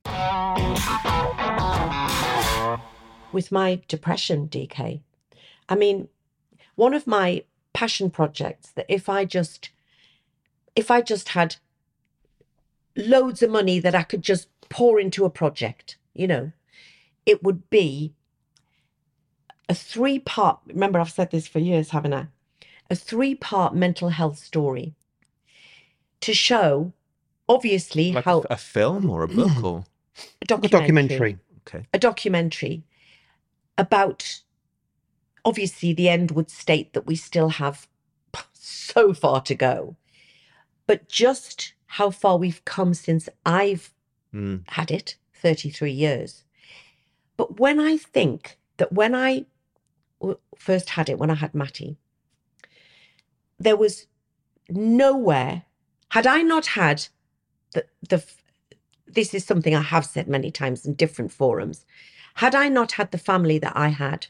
[3.31, 5.01] with my depression, DK.
[5.67, 6.07] I mean,
[6.75, 9.71] one of my passion projects that if I just
[10.75, 11.55] if I just had
[12.95, 16.51] loads of money that I could just pour into a project, you know,
[17.25, 18.13] it would be
[19.69, 22.27] a three part remember I've said this for years, haven't I?
[22.89, 24.93] A three part mental health story
[26.21, 26.93] to show
[27.49, 29.85] obviously Like how a, a film or a book or
[30.41, 31.37] a A documentary, documentary.
[31.67, 31.85] okay.
[31.93, 32.83] a documentary
[33.77, 34.41] about
[35.45, 37.87] obviously the end would state that we still have
[38.53, 39.95] so far to go
[40.87, 43.91] but just how far we've come since i've
[44.33, 46.43] Mm, had it 33 years.
[47.37, 49.45] But when i think that when I
[50.57, 51.97] first had it when i had matty
[53.59, 54.07] there was
[54.69, 55.63] nowhere
[56.09, 57.07] had i not had
[57.73, 58.23] the the
[59.05, 61.85] this is something i have said many times in different forums
[62.35, 64.27] had i not had the family that i had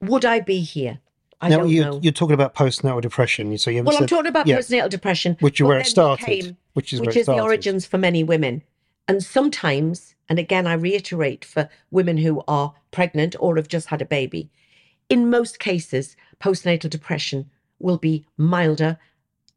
[0.00, 1.00] would i be here
[1.40, 4.26] i now, don't you, know you're talking about postnatal depression, so you well i'm talking
[4.26, 7.26] about yeah, postnatal depression which is where it started, became- which is where which is
[7.26, 8.62] the origins for many women.
[9.08, 14.00] And sometimes, and again, I reiterate for women who are pregnant or have just had
[14.00, 14.50] a baby,
[15.08, 18.98] in most cases, postnatal depression will be milder.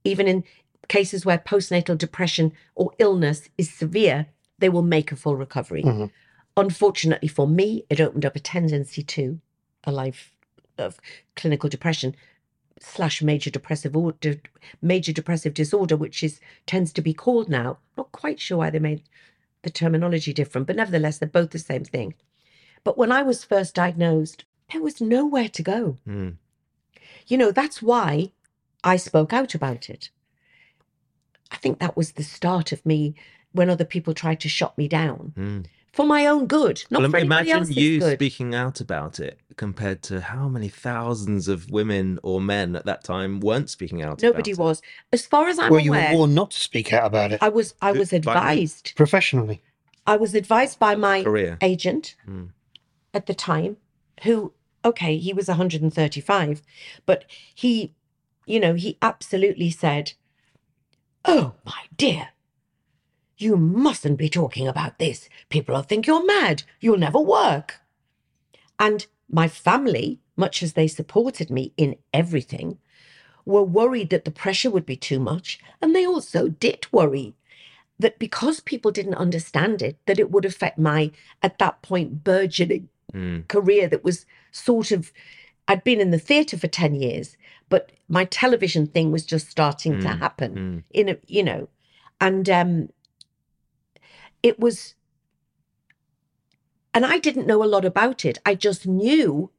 [0.04, 0.44] Even in
[0.88, 4.26] cases where postnatal depression or illness is severe,
[4.58, 5.84] they will make a full recovery.
[5.84, 6.10] Mhm.
[6.58, 9.40] Unfortunately for me, it opened up a tendency to
[9.84, 10.32] a life
[10.78, 11.00] of
[11.36, 12.16] clinical depression
[12.80, 14.42] slash major depressive order,
[14.82, 17.78] major depressive disorder, which is tends to be called now.
[17.98, 19.04] Not quite sure why they made
[19.62, 22.16] the terminology different, but nevertheless, they're both the same thing.
[22.84, 25.98] But when I was first diagnosed, there was nowhere to go.
[26.08, 26.36] mm.
[27.28, 28.32] You know, that's why
[28.84, 30.10] I spoke out about it.
[31.52, 33.16] I think that was the start of me
[33.54, 35.66] when other people tried to shut me down Mm.
[35.94, 38.18] For my own good, not Well, for anybody imagine else's you good.
[38.18, 43.04] speaking out about it compared to how many thousands of women or men at that
[43.04, 44.22] time weren't speaking out.
[44.22, 44.64] Nobody about it.
[44.66, 44.82] was,
[45.14, 46.12] as far as I'm well, you aware.
[46.12, 48.94] were warned not to speak out about it I was I Who- was by advised.
[48.96, 49.62] professionally.
[50.06, 51.58] I was advised by my Career.
[51.62, 52.50] agent Mm.
[53.14, 53.78] at the time,
[54.24, 54.52] who,
[54.84, 56.62] okay, he was 135,
[57.06, 57.24] but
[57.56, 57.94] he,
[58.46, 60.14] you know, he absolutely said,
[61.26, 62.30] Oh, my dear,
[63.44, 65.30] you mustn't be talking about this.
[65.50, 66.64] People will think you're mad.
[66.80, 67.82] You'll never work.
[68.80, 72.78] And my family, much as they supported me in everything,
[73.46, 75.60] were worried that the pressure would be too much.
[75.82, 77.36] And they also did worry
[78.00, 82.90] that because people didn't understand it, that it would affect my, at that point, burgeoning
[83.14, 83.48] Mm.
[83.48, 85.12] career that was sort of,
[85.68, 87.38] I'd been in the theatre for 10 years,
[87.70, 90.84] but my television thing was just starting to Mm, happen mm.
[90.90, 91.70] in a, you know,
[92.20, 92.90] and um,
[94.44, 94.94] it was,
[96.94, 98.38] and I didn't know a lot about it.
[98.46, 99.50] I just knew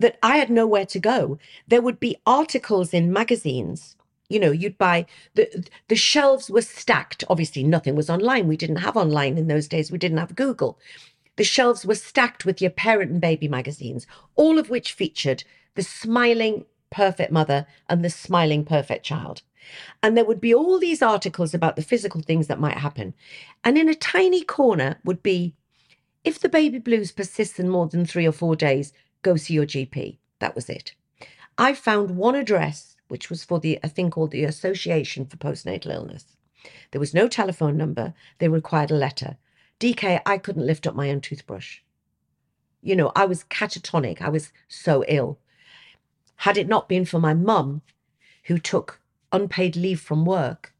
[0.00, 1.38] that I had nowhere to go.
[1.68, 3.96] There would be articles in magazines.
[4.28, 7.24] You know, you'd buy the the shelves were stacked.
[7.28, 8.48] Obviously, nothing was online.
[8.48, 9.90] We didn't have online in those days.
[9.90, 10.78] We didn't have Google.
[11.36, 14.06] The shelves were stacked with your parent and baby magazines,
[14.36, 15.44] all of which featured
[15.74, 19.42] the smiling perfect mother and the smiling perfect child.
[20.02, 23.14] And there would be all these articles about the physical things that might happen.
[23.62, 25.54] And in a tiny corner would be
[26.24, 29.66] if the baby blues persists in more than three or four days, go see your
[29.66, 30.18] GP.
[30.38, 30.94] That was it.
[31.56, 35.92] I found one address, which was for the a thing called the Association for Postnatal
[35.92, 36.36] Illness.
[36.90, 38.14] There was no telephone number.
[38.38, 39.36] They required a letter.
[39.78, 41.80] DK, I couldn't lift up my own toothbrush.
[42.82, 44.20] You know, I was catatonic.
[44.20, 45.38] I was so ill.
[46.40, 47.82] Had it not been for my mum,
[48.44, 50.74] who took unpaid leave from work,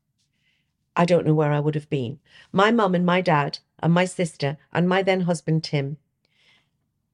[0.97, 2.19] I don't know where I would have been.
[2.51, 5.99] My mum and my dad and my sister and my then husband Tim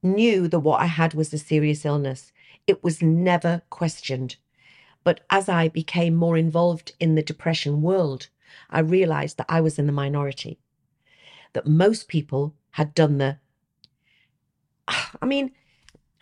[0.01, 2.31] knew that what I had was a serious illness.
[2.65, 4.37] It was never questioned.
[5.03, 8.29] But as I became more involved in the depression world,
[8.69, 10.57] I realized that I was in the minority.
[11.51, 13.39] That most people had done the.
[14.87, 15.51] I mean,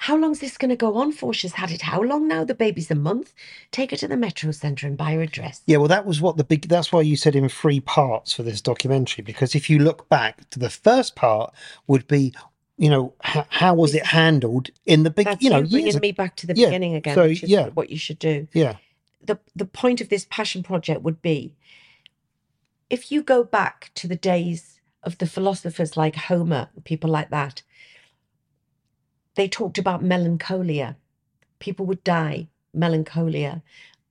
[0.05, 1.33] how long's this going to go on for?
[1.33, 2.43] She's had it how long now?
[2.43, 3.33] The baby's a month.
[3.71, 5.63] Take her to the Metro Centre and buy her a dress.
[5.65, 6.69] Yeah, well, that was what the big.
[6.69, 9.23] That's why you said in three parts for this documentary.
[9.23, 11.51] Because if you look back to the first part,
[11.87, 12.35] would be,
[12.77, 15.99] you know, how, how was it handled in the big, That's you know, you bringing
[15.99, 17.69] me back to the Yeah, beginning again, so, yeah.
[17.69, 18.47] what you should do.
[18.53, 18.75] yeah,
[19.23, 21.55] the the point of this passion project would be
[22.91, 27.63] if you go back to the days of the philosophers like Homer, people like that,
[29.35, 30.97] they talked about melancholia.
[31.59, 33.61] People would die, melancholia,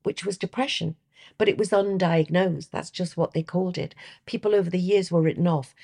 [0.03, 0.97] which was depression,
[1.39, 2.70] but it was undiagnosed.
[2.70, 3.95] That's just what they called it.
[4.27, 5.75] People over the years were written off.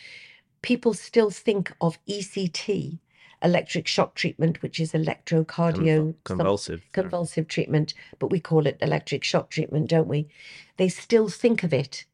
[0.62, 2.98] People still think of ECT,
[3.42, 6.84] electric shock treatment, which is electrocardio Conv- convulsive.
[6.92, 10.28] convulsive treatment, but we call it electric shock treatment, don't we?
[10.76, 12.04] They still think of it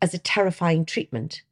[0.00, 1.42] as a terrifying treatment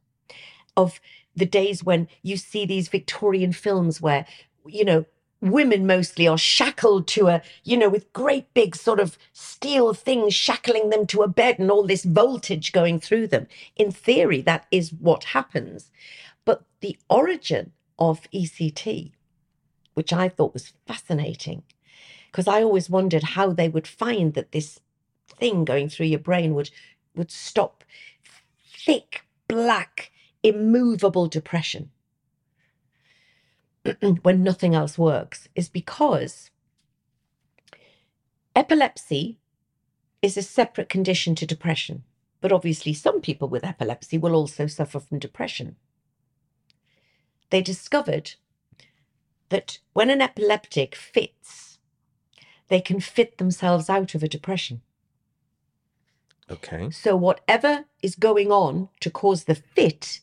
[0.77, 1.01] of
[1.37, 4.27] the days when you see these Victorian films where,
[4.67, 5.05] you know,
[5.41, 10.35] women mostly are shackled to a, you know, with great big sort of steel things
[10.35, 13.47] shackling them to a bed and all this voltage going through them.
[13.77, 15.91] In theory, that is what happens.
[16.45, 19.13] But the origin of ECT,
[19.95, 21.63] which I thought was fascinating,
[22.31, 24.81] because I always wondered how they would find that this
[25.29, 26.71] thing going through your brain would
[27.17, 27.83] would stop
[28.65, 30.13] thick, black,
[30.45, 31.91] immovable depression
[34.23, 36.51] when nothing else works is because
[38.55, 39.39] epilepsy
[40.23, 42.05] is a separate condition to depression.
[42.41, 45.77] But obviously, some people with epilepsy will also suffer from depression.
[47.51, 48.35] They discovered
[49.51, 51.79] that when an epileptic fits,
[52.69, 54.81] they can fit themselves out of a depression.
[56.51, 56.91] Okay.
[56.91, 60.21] So, whatever is going on to cause the fit,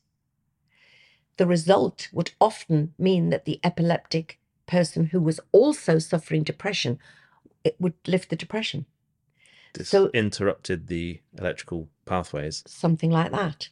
[1.38, 7.00] the result would often mean that the epileptic person who was also suffering depression
[7.64, 8.86] it would lift the depression.
[9.74, 12.64] This So- interrupted the electrical pathways.
[12.68, 13.70] something like that.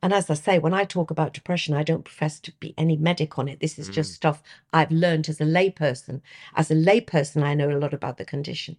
[0.00, 2.96] And as i say when i talk about depression i don't profess to be any
[2.96, 3.58] medic on it.
[3.60, 6.20] This is just stuff i've learned as a layperson.
[6.54, 8.76] As a layperson i know a lot about the condition.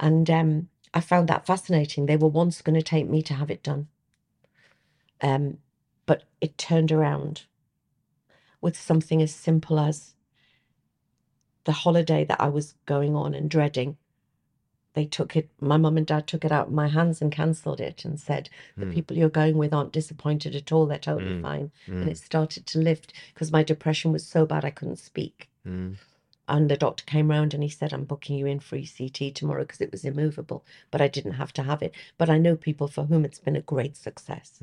[0.00, 2.06] And um, i found that fascinating.
[2.06, 3.86] They were once going to take me to have it done.
[5.20, 5.58] Um,
[6.10, 7.42] but it turned around
[8.60, 10.16] with something as simple as
[11.66, 13.96] the holiday that I was going on and dreading.
[14.94, 17.80] They took it, my mum and dad took it out of my hands and cancelled
[17.80, 18.90] it and said, The Hmm.
[18.90, 20.86] people you're going with aren't disappointed at all.
[20.86, 21.70] They're totally Mm, fine.
[21.86, 22.00] mm.
[22.00, 25.48] And it started to lift because my depression was so bad I couldn't speak.
[25.64, 25.94] Mm.
[26.48, 29.62] And the doctor came round and he said, I'm booking you in for ECT tomorrow
[29.62, 31.94] because it was immovable, but I didn't have to have it.
[32.18, 34.58] But I know people for whom it's been a great success.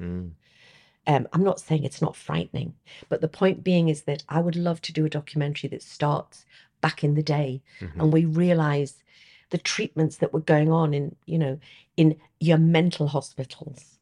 [1.07, 2.75] Um, I'm not saying it's not frightening,
[3.09, 6.45] but the point being is that I would love to do a documentary that starts
[6.81, 7.99] back in the day Mhm.
[8.01, 9.03] and we realize
[9.49, 11.59] the treatments that were going on in, you know,
[11.95, 13.99] in your mental hospitals.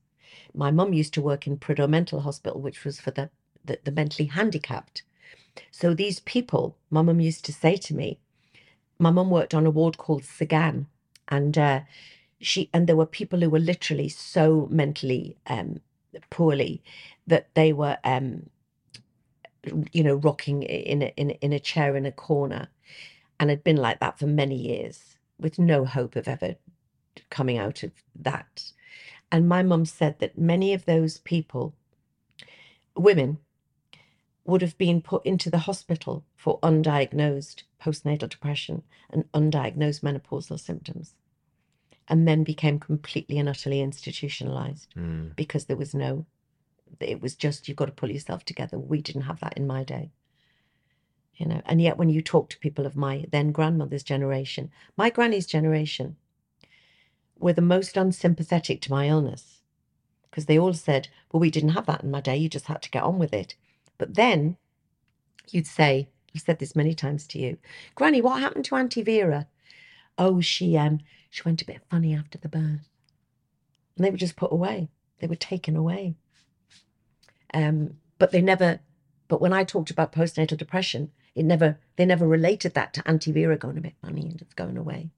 [0.54, 3.30] My mum used to work in Prudhoe Mental Hospital, which was for the,
[3.64, 5.04] the, the mentally handicapped.
[5.72, 8.20] So these people, my mum used to say to me,
[9.00, 10.88] my mum worked on a ward called Sagan,
[11.28, 11.82] and uh,
[12.40, 15.82] she and there were people who were literally so mentally um,
[16.30, 16.84] poorly
[17.28, 18.50] that they were, um,
[19.92, 22.68] you know, rocking in a, in in a chair in a corner,
[23.40, 26.56] and had been like that for many years with no hope of ever
[27.30, 28.72] coming out of that.
[29.32, 31.76] And my mum said that many of those people,
[32.96, 33.40] women,
[34.46, 41.16] would have been put into the hospital for undiagnosed postnatal depression and undiagnosed menopausal symptoms,
[42.08, 45.36] and then became completely and utterly institutionalized Mm.
[45.36, 46.26] because there was no,
[47.00, 48.78] it was just you've got to pull yourself together.
[48.78, 50.12] We didn't have that in my day.
[51.36, 55.10] You know, and yet when you talk to people of my then grandmother's generation, my
[55.10, 56.16] granny's generation
[57.38, 59.62] were the most unsympathetic to my illness
[60.30, 62.82] because they all said, Well, we didn't have that in my day, you just had
[62.84, 63.56] to get on with it.
[63.98, 64.58] But then
[65.52, 67.58] you'd say, I've said this many times to you,
[67.96, 69.48] Granny, what happened to Auntie Vera?
[70.18, 71.00] Oh, she um
[71.36, 72.88] she went a bit funny after the birth.
[73.98, 74.90] And they were just put away.
[75.20, 76.16] They were taken away.
[77.54, 78.80] Um, but they never
[79.28, 83.34] but when I talked about postnatal depression, it never they never related that to Auntie
[83.34, 85.10] Vera going a bit funny and it's going away.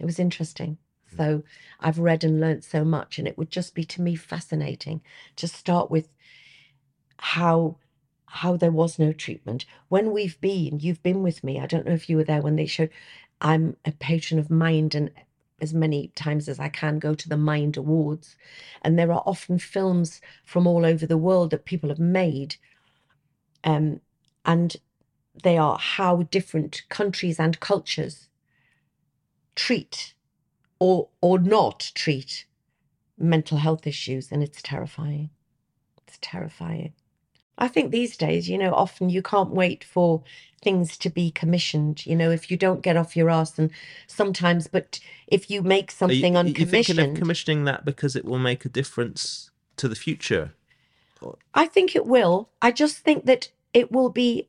[0.00, 0.78] It was interesting.
[1.16, 1.44] So
[1.78, 5.00] I've read and learnt so much, and it would just be to me fascinating
[5.36, 6.08] to start with
[7.18, 7.76] how
[8.26, 11.92] how there was no treatment when we've been you've been with me i don't know
[11.92, 12.90] if you were there when they showed
[13.40, 15.10] i'm a patron of mind and
[15.60, 18.36] as many times as i can go to the mind awards.
[18.82, 22.56] And there are often films from all over the world that people have made
[23.64, 24.00] um,
[24.44, 24.76] and
[25.42, 28.28] they are how different countries and cultures
[29.54, 30.14] treat
[30.78, 32.46] or or not treat
[33.18, 35.30] mental health issues and it's terrifying.
[36.06, 36.92] It's terrifying
[37.58, 40.22] I think these days, you know, often you can't wait for
[40.62, 42.04] things to be commissioned.
[42.04, 43.70] You know, if you don't get off your ass, and
[44.06, 48.16] sometimes, but if you make Are you, something are you thinking of commissioning that because
[48.16, 50.52] it will make a difference to the future?
[51.54, 52.50] I think it will.
[52.60, 54.48] I just think that it will be,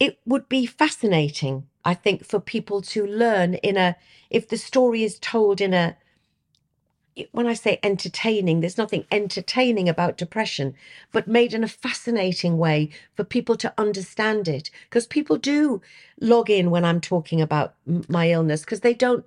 [0.00, 3.96] it would be fascinating, I think, for people to learn in a,
[4.30, 5.96] if the story is told in a,
[7.32, 10.74] when I say entertaining, there's nothing entertaining about depression,
[11.12, 14.70] but made in a fascinating way for people to understand it.
[14.88, 15.80] Because people do
[16.20, 19.24] log in when I'm talking about m- my illness because they don't,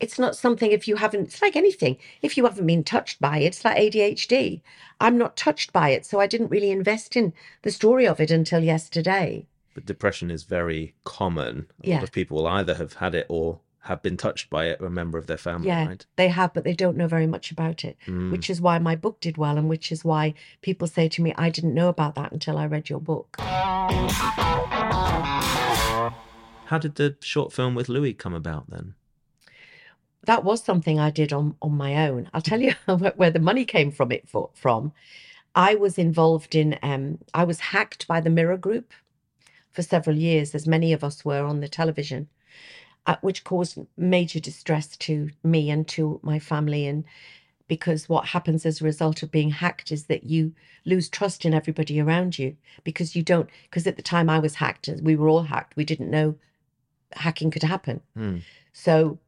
[0.00, 1.96] it's not something if you haven't, it's like anything.
[2.22, 4.60] If you haven't been touched by it, it's like ADHD.
[5.00, 6.06] I'm not touched by it.
[6.06, 7.32] So I didn't really invest in
[7.62, 9.46] the story of it until yesterday.
[9.74, 11.66] But depression is very common.
[11.82, 11.94] A Yeah.
[11.96, 14.90] lot of people will either have had it or have been touched by it a
[14.90, 16.06] member of their family, Yeah, right?
[16.16, 18.30] they have, but they don't know very much about it, Mm.
[18.30, 21.32] which is why my book did well, and which is why people say to me,
[21.36, 23.36] I didn't know about that until I read your book.
[26.66, 28.92] How did the short film with Louis come about then?
[30.24, 32.28] That was something I did on, on my own.
[32.34, 34.92] I'll tell you where where the money came from it for, from.
[35.54, 38.92] I was involved in, um, I was hacked by the Mirror Group
[39.72, 42.28] for several years, as many of us were on the television,
[43.08, 46.86] uh, which caused major distress to me and to my family.
[46.86, 47.04] And
[47.66, 50.52] because what happens as a result of being hacked is that you
[50.84, 52.54] lose trust in everybody around you
[52.84, 55.86] because you don't, because at the time I was hacked, we were all hacked, we
[55.86, 56.36] didn't know
[57.12, 58.02] hacking could happen.
[58.14, 58.38] Hmm.
[58.74, 59.18] So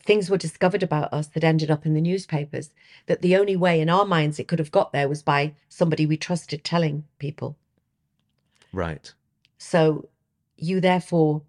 [0.00, 2.70] things were discovered about us that ended up in the newspapers
[3.06, 6.06] that the only way in our minds it could have got there was by somebody
[6.06, 7.56] we trusted telling people.
[8.72, 9.12] Right.
[9.58, 10.08] So
[10.56, 11.42] you therefore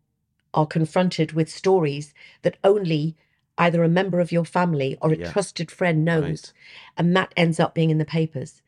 [0.56, 3.16] are confronted with stories that only
[3.58, 5.32] either a member of your family or a Yeah.
[5.32, 6.24] trusted friend knows.
[6.24, 6.54] Right.
[6.98, 8.62] And that ends up being in the papers.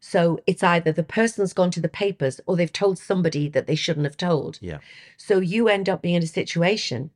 [0.00, 3.74] So it's either the person's gone to the papers or they've told somebody that they
[3.74, 4.58] shouldn't have told.
[4.60, 4.78] Yeah.
[5.16, 7.10] So you end up being in a situation,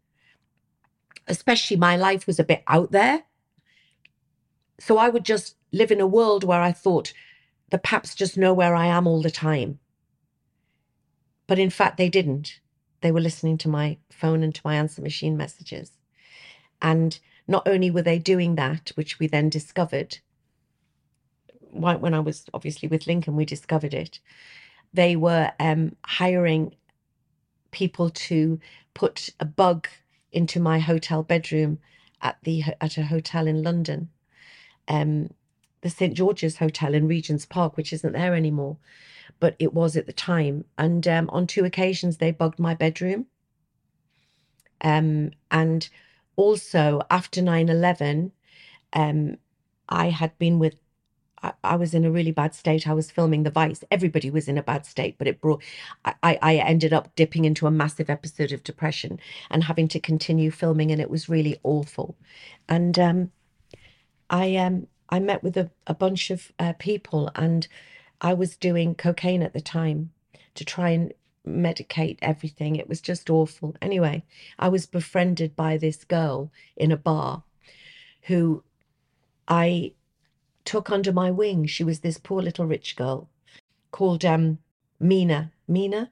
[1.28, 3.24] especially my life was a bit out there.
[4.78, 7.12] So I would just live in a world where I thought
[7.68, 9.78] the paps just know where I am all the time.
[11.46, 12.60] But in fact, they didn't.
[13.00, 15.92] They were listening to my phone and to my answer machine messages.
[16.82, 20.18] And not only were they doing that, which we then discovered,
[21.72, 24.18] when I was obviously with Lincoln, we discovered it.
[24.92, 26.74] They were um, hiring
[27.70, 28.58] people to
[28.94, 29.88] put a bug
[30.32, 31.78] into my hotel bedroom
[32.22, 34.10] at the at a hotel in London,
[34.88, 35.30] um,
[35.80, 38.76] the St George's Hotel in Regent's Park, which isn't there anymore,
[39.38, 40.64] but it was at the time.
[40.78, 43.26] And um, on two occasions, they bugged my bedroom.
[44.82, 45.88] Um, and
[46.36, 48.32] also after 9-11,
[48.92, 49.36] um,
[49.88, 50.76] I had been with
[51.42, 52.86] I, I was in a really bad state.
[52.86, 53.84] I was filming The Vice.
[53.90, 55.62] Everybody was in a bad state, but it brought,
[56.04, 59.18] I, I I ended up dipping into a massive episode of depression
[59.50, 62.16] and having to continue filming, and it was really awful.
[62.68, 63.32] And um,
[64.28, 67.66] I um, I met with a, a bunch of uh, people, and
[68.20, 70.12] I was doing cocaine at the time
[70.54, 71.14] to try and
[71.46, 72.76] medicate everything.
[72.76, 73.74] It was just awful.
[73.80, 74.24] Anyway,
[74.58, 77.44] I was befriended by this girl in a bar
[78.22, 78.62] who
[79.48, 79.92] I
[80.64, 81.66] took under my wing.
[81.66, 83.28] She was this poor little rich girl
[83.90, 84.58] called um
[84.98, 85.52] Mina.
[85.66, 86.10] Mina,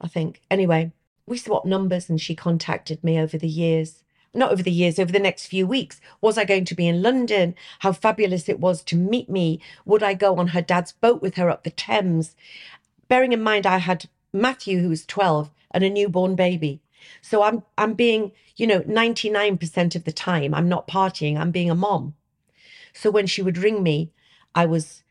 [0.00, 0.42] I think.
[0.50, 0.92] Anyway,
[1.26, 4.04] we swapped numbers and she contacted me over the years.
[4.34, 6.00] Not over the years, over the next few weeks.
[6.20, 7.54] Was I going to be in London?
[7.80, 9.60] How fabulous it was to meet me.
[9.84, 12.34] Would I go on her dad's boat with her up the Thames?
[13.08, 16.80] Bearing in mind I had Matthew, who was 12, and a newborn baby.
[17.20, 21.70] So I'm I'm being, you know, 99% of the time I'm not partying, I'm being
[21.70, 22.14] a mom.
[22.92, 24.12] So when she would ring me,
[24.54, 25.02] I was,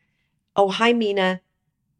[0.56, 1.40] oh hi Mina.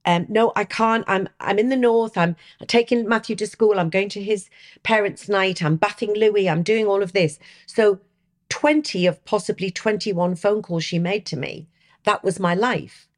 [0.04, 1.04] Um, no, I can't.
[1.06, 2.18] I'm I'm in the north.
[2.18, 2.36] I'm
[2.66, 3.78] taking Matthew to school.
[3.78, 4.48] I'm going to his
[4.82, 5.62] parents' night.
[5.62, 6.48] I'm bathing Louis.
[6.48, 7.38] I'm doing all of this.
[7.66, 8.00] So
[8.48, 11.68] 20 of possibly 21 phone calls she made to me.
[12.04, 13.08] That was my life.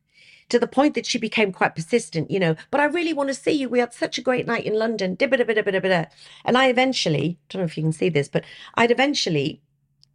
[0.51, 3.35] To the point that she became quite persistent, you know, but I really want to
[3.35, 3.69] see you.
[3.69, 5.17] We had such a great night in London.
[5.19, 9.63] And I eventually, don't know if you can see this, but I'd eventually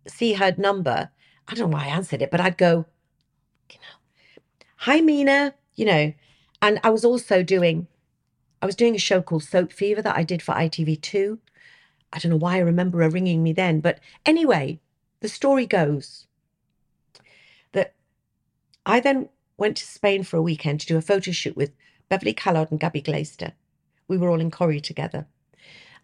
[0.08, 1.10] see her number.
[1.48, 2.86] I don't know why I answered it, but I'd go,
[3.72, 3.98] you know,
[4.78, 6.14] hi Mina, you know.
[6.62, 7.88] And I was also doing,
[8.62, 11.38] I was doing a show called Soap Fever that I did for ITV2.
[12.12, 14.80] I don't know why I remember her ringing me then, but anyway,
[15.22, 16.28] the story goes
[17.72, 17.94] that
[18.86, 21.72] I then went to Spain for a weekend to do a photo shoot with
[22.10, 23.54] Beverley Callard and Gabby Glaister.
[24.08, 25.28] We were all in Corrie together.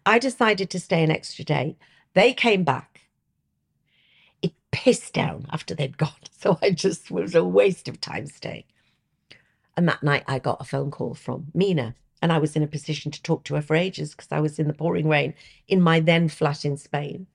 [0.04, 1.76] I decided to stay an extra day.
[2.14, 3.00] They came back.
[4.40, 6.12] It pissed down after they'd gone.
[6.38, 8.64] So I just it was a waste of time staying.
[9.76, 11.94] And that night I got a phone call from Mina.
[12.22, 14.58] And I was in a position to talk to her for ages because I was
[14.58, 15.34] in the pouring rain
[15.68, 17.26] in my then flat in Spain.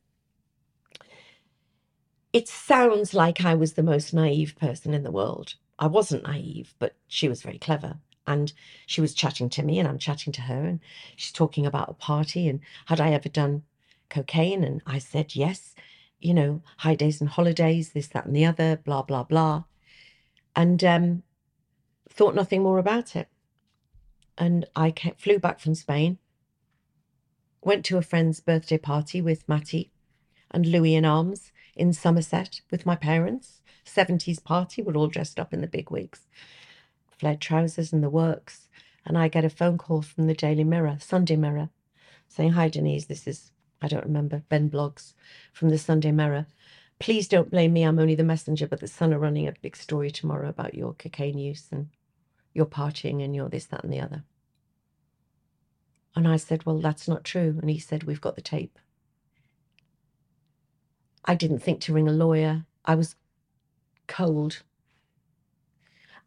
[2.34, 5.56] It sounds like I was the most naive person in the world.
[5.78, 7.98] I wasn't naive, but she was very clever.
[8.26, 8.54] And
[8.86, 10.80] she was chatting to me, and I'm chatting to her, and
[11.16, 13.64] she's talking about a party and had I ever done
[14.12, 14.64] cocaine?
[14.64, 15.74] And I said, yes,
[16.20, 19.64] you know, high days and holidays, this, that, and the other, blah, blah, blah.
[20.56, 21.24] And um,
[22.12, 23.28] thought nothing more about it.
[24.38, 26.18] And I flew back from Spain,
[27.64, 29.92] went to a friend's birthday party with Matty
[30.50, 33.62] and Louis in arms in Somerset with my parents.
[33.86, 36.28] 70s party, we're all dressed up in the big wigs,
[37.18, 38.68] flared trousers and the works.
[39.06, 41.70] And I get a phone call from the Daily Mirror, Sunday Mirror,
[42.28, 43.52] saying, Hi, Denise, this is,
[43.82, 45.14] I don't remember, Ben Bloggs
[45.52, 46.46] from the Sunday Mirror.
[47.00, 49.76] Please don't blame me, I'm only the messenger, but the Sun are running a big
[49.76, 51.90] story tomorrow about your cocaine use and
[52.54, 54.24] your partying and you're this, that, and the other.
[56.16, 57.58] And I said, Well, that's not true.
[57.62, 58.78] And he said, We've got the tape.
[61.26, 62.66] I didn't think to ring a lawyer.
[62.84, 63.16] I was
[64.08, 64.64] cold.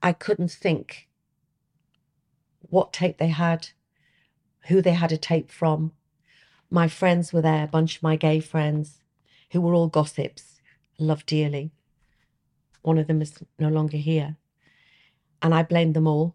[0.03, 1.09] I couldn't think
[2.61, 3.69] what tape they had,
[4.69, 5.93] who they had a tape from.
[6.71, 9.01] My friends were there, a bunch of my gay friends,
[9.51, 10.61] who were all gossips,
[10.99, 11.71] loved dearly.
[12.83, 14.37] One of them is no longer here.
[15.45, 16.35] And I blamed them all.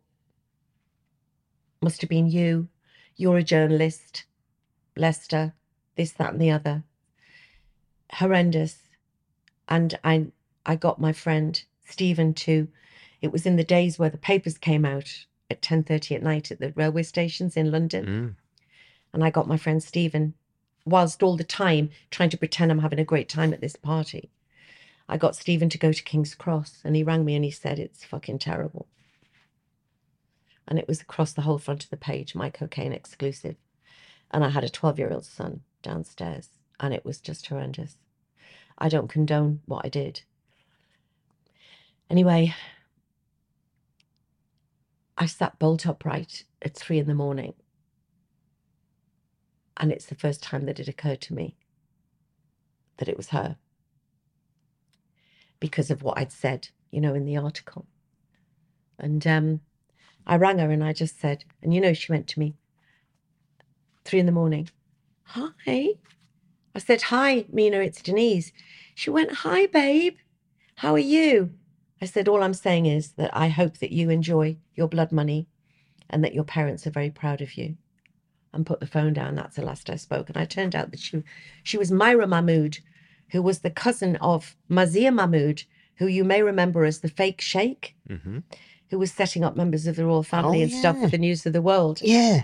[1.81, 2.67] Must have been you.
[3.15, 4.25] You're a journalist.
[4.95, 5.53] Lester,
[5.95, 6.83] this, that, and the other.
[8.13, 8.83] Horrendous.
[9.67, 10.27] And I
[10.63, 12.67] I got my friend Stephen to
[13.19, 16.59] it was in the days where the papers came out at 10:30 at night at
[16.59, 18.05] the railway stations in London.
[18.05, 18.35] Mm.
[19.11, 20.35] And I got my friend Stephen,
[20.85, 24.29] whilst all the time trying to pretend I'm having a great time at this party.
[25.07, 27.79] I got Stephen to go to King's Cross and he rang me and he said,
[27.79, 28.85] It's fucking terrible.
[30.69, 33.57] And it was across the whole front of the page, my cocaine exclusive.
[34.31, 36.49] And I had a 12 year old son downstairs
[36.79, 37.97] and it was just horrendous.
[38.77, 40.21] I don't condone what I did.
[42.09, 42.55] Anyway,
[45.17, 47.53] I sat bolt upright at three in the morning.
[49.75, 51.55] And it's the first time that it occurred to me
[52.97, 53.57] that it was her
[55.59, 57.85] because of what I'd said, you know, in the article.
[58.97, 59.61] And um,
[60.25, 62.55] I rang her and I just said, and you know, she went to me
[64.05, 64.69] three in the morning.
[65.23, 65.89] Hi.
[66.75, 68.51] I said, Hi, Mina, it's Denise.
[68.95, 70.17] She went, Hi, babe.
[70.75, 71.51] How are you?
[72.01, 75.47] I said, All I'm saying is that I hope that you enjoy your blood money
[76.09, 77.75] and that your parents are very proud of you.
[78.51, 79.35] And put the phone down.
[79.35, 80.27] That's the last I spoke.
[80.29, 81.23] And I turned out that she,
[81.61, 82.79] she was Myra Mahmood,
[83.29, 85.63] who was the cousin of Mazher Mahmood,
[85.97, 88.37] who you may remember as the fake sheikh, Mm hmm
[88.89, 91.45] who was setting up members of the royal family Oh, and stuff for the news
[91.45, 92.01] of the world.
[92.01, 92.43] Yeah.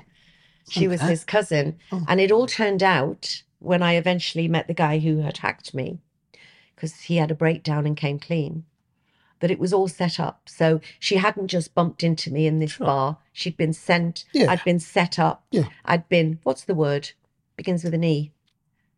[0.70, 1.78] She was his cousin.
[1.91, 2.04] Oh.
[2.08, 6.00] And it all turned out when I eventually met the guy who had hacked me,
[6.76, 8.64] because he had a breakdown and came clean,
[9.39, 10.41] that it was all set up.
[10.48, 12.86] So she hadn't just bumped into me in this Sure.
[12.88, 13.18] bar.
[13.34, 14.52] She'd been sent, Yeah.
[14.52, 15.46] I'd been set up.
[15.52, 15.68] Yeah.
[15.84, 17.12] I'd been, what's the word?
[17.58, 18.32] Begins with an E.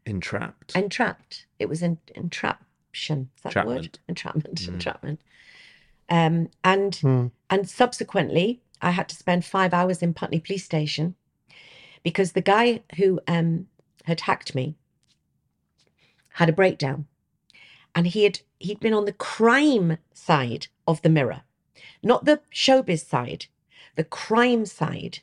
[0.05, 0.75] Entrapped.
[0.75, 1.45] Entrapped.
[1.59, 3.29] It was an entraption.
[3.37, 3.99] Is that the word?
[4.07, 4.45] Entrapment.
[4.47, 4.59] Entrapment.
[4.61, 4.67] Mm.
[4.73, 5.19] Entrapment.
[6.09, 7.27] Um, and Hmm.
[7.49, 11.15] and subsequently, I had to spend five hours in Putney Police Station
[12.03, 13.67] because the guy who um,
[14.05, 14.75] had hacked me
[16.29, 17.07] had a breakdown,
[17.95, 21.41] and he had he'd been on the crime side of the mirror,
[22.03, 23.47] not the showbiz side,
[23.95, 25.19] the crime side,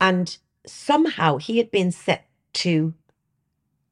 [0.00, 2.94] and somehow he had been set to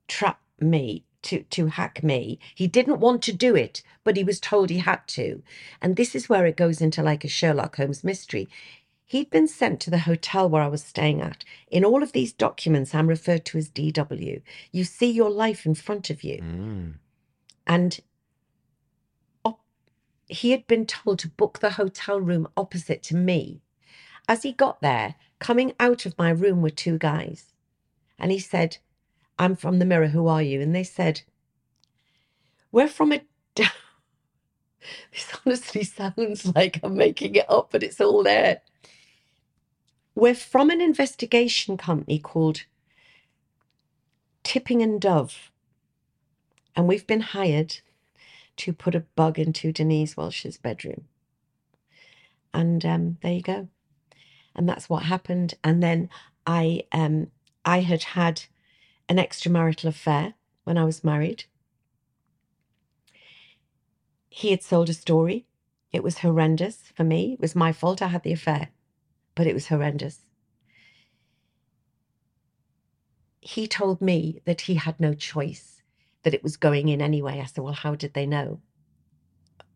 [0.08, 4.40] trap me to to hack me he didn't want to do it but he was
[4.40, 5.42] told he had to
[5.82, 8.48] and this is where it goes into like a sherlock holmes mystery
[9.04, 12.32] he'd been sent to the hotel where i was staying at in all of these
[12.32, 14.42] documents i'm referred to as dw
[14.72, 16.94] you see your life in front of you Mm.
[17.66, 18.00] and
[19.44, 19.64] op-
[20.28, 23.60] he had been told to book the hotel room opposite to me.
[24.28, 27.52] As he got there, coming out of my room were two guys.
[28.18, 28.78] And he said,
[29.38, 30.60] I'm from the mirror, who are you?
[30.60, 31.22] And they said,
[32.72, 33.22] We're from a.
[33.56, 38.62] this honestly sounds like I'm making it up, but it's all there.
[40.14, 42.64] We're from an investigation company called
[44.44, 45.50] Tipping and Dove
[46.76, 47.78] and we've been hired
[48.58, 51.06] to put a bug into Denise Welch's bedroom.
[52.52, 53.68] And um, there you go.
[54.54, 55.54] And that's what happened.
[55.64, 56.10] And then
[56.46, 57.28] I, um,
[57.64, 58.44] I had had
[59.08, 60.34] an extramarital affair
[60.64, 61.44] when I was married.
[64.28, 65.46] He had sold a story
[65.92, 67.34] It was horrendous for me.
[67.34, 68.68] It was my fault I had the affair,
[69.34, 70.26] but it was horrendous.
[73.40, 75.82] He told me that he had no choice,
[76.22, 77.40] that it was going in anyway.
[77.40, 78.60] I said, Well, how did they know?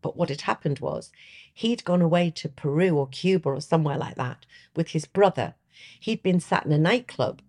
[0.01, 1.11] But what had happened was
[1.53, 4.45] he'd gone away to Peru or Cuba or somewhere like that
[4.75, 5.55] with his brother.
[5.99, 7.41] He'd been sat in a nightclub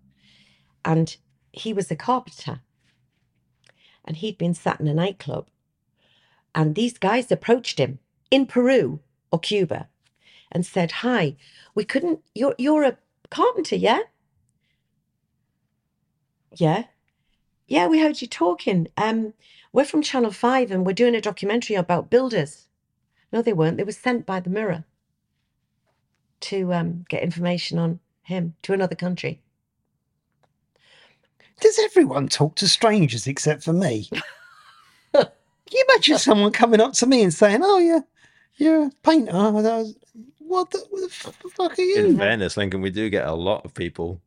[0.85, 1.17] and
[1.53, 2.61] he was a carpenter.
[4.05, 5.47] And he'd been sat in a nightclub
[6.55, 7.99] and these guys approached him
[8.31, 9.01] in Peru
[9.31, 9.89] or Cuba
[10.51, 11.37] and said, Hi,
[11.75, 12.99] we couldn't, you're, you're a
[13.31, 14.01] carpenter, yeah?
[16.55, 16.85] Yeah.
[17.67, 18.89] Yeah, we heard you talking.
[18.99, 19.33] Um,
[19.73, 22.69] we're from Channel 5 and we're doing a documentary about builders.
[23.33, 23.79] No, they weren't.
[23.79, 24.85] They were sent by the Mirror
[26.41, 29.41] to um, get information on him to another country.
[31.63, 34.09] Does everyone talk to strangers except for me?
[35.15, 35.29] Can
[35.71, 38.01] you imagine someone coming up to me and saying, "Oh yeah,
[38.57, 39.33] you're a painter"?
[39.33, 39.95] Was,
[40.39, 41.97] what the, what the fuck are you?
[41.99, 42.17] In you?
[42.19, 44.21] fairness, Lincoln, we do get a lot of people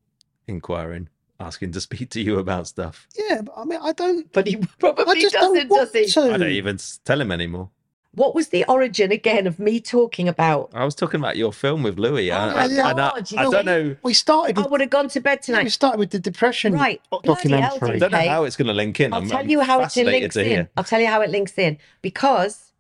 [0.48, 1.10] inquiring,
[1.42, 3.06] asking to speak to you about stuff.
[3.20, 4.32] Yeah, but I mean, I don't.
[4.32, 6.06] But he I probably just doesn't, don't does he?
[6.08, 6.34] to.
[6.34, 7.70] I don't even tell him anymore.
[8.16, 10.72] What was the origin again of me talking about?
[10.74, 12.32] I was talking about your film with Louis.
[12.32, 13.96] Oh I, I- and I- God, you I, don't know.
[14.04, 14.58] We started.
[14.58, 15.66] I With, would have gone to bed tonight.
[15.66, 17.02] we started with the depression Right.
[17.10, 17.96] Bloody hell, documentary.
[17.96, 19.14] I don't know how it's going to link in.
[19.14, 20.46] I'll I'm, tell I'm you how it links in.
[20.46, 20.70] hear.
[20.78, 22.72] I'll tell you how it links in because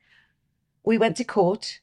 [0.84, 1.80] we went to court.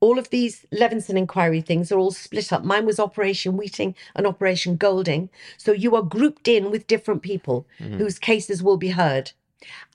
[0.00, 2.62] All of these Leveson inquiry things are all split up.
[2.64, 5.30] Mine was Operation Weeting and Operation Golding.
[5.56, 7.96] So you are grouped in with different people Mm-hmm.
[7.98, 9.32] whose cases will be heard.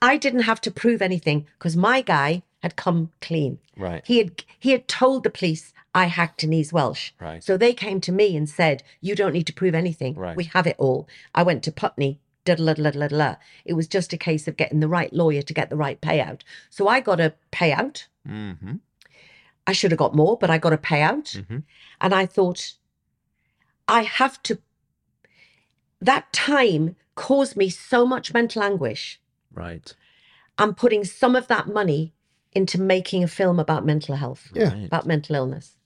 [0.00, 3.58] I didn't have to prove anything because my guy had come clean.
[3.76, 4.02] Right.
[4.06, 7.14] He had he had told the police I hacked Denise Welch.
[7.20, 7.42] Right.
[7.42, 10.14] So they came to me and said, "You don't need to prove anything.
[10.14, 10.36] Right.
[10.36, 12.20] We have it all." I went to Putney.
[12.44, 13.36] Da da da da da.
[13.64, 16.40] It was just a case of getting the right lawyer to get the right payout.
[16.70, 18.06] So I got a payout.
[18.28, 18.76] Mm-hmm.
[19.66, 21.36] I should have got more, but I got a payout.
[21.36, 21.58] Mm-hmm.
[22.00, 22.74] And I thought,
[23.86, 24.58] I have to.
[26.00, 29.20] That time caused me so much mental anguish.
[29.54, 29.94] Right.
[30.58, 32.12] I'm putting some of that money
[32.52, 34.74] into making a film about mental health, Yeah.
[34.84, 35.76] About mental illness.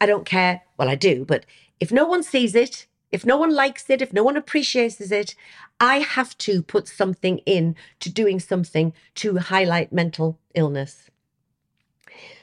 [0.00, 0.62] I don't care.
[0.76, 1.44] Well, I do, but
[1.80, 5.34] if no one sees it, if no one likes it, if no one appreciates it,
[5.80, 11.10] I have to put something in to doing something to highlight mental illness.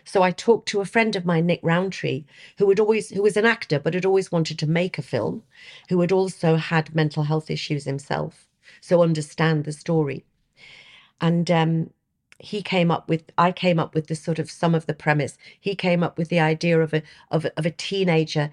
[0.04, 2.26] So I talked to a friend of mine, Nick Roundtree,
[2.58, 5.44] who had always who was an actor but had always wanted to make a film,
[5.90, 8.45] who had also had mental health issues himself,
[8.82, 10.26] so understand the story.
[11.22, 11.90] And um,
[12.40, 15.38] he came up with I came up with the sort of some of the premise.
[15.60, 17.02] He came up with the idea of a
[17.32, 18.52] of a, of a teenager,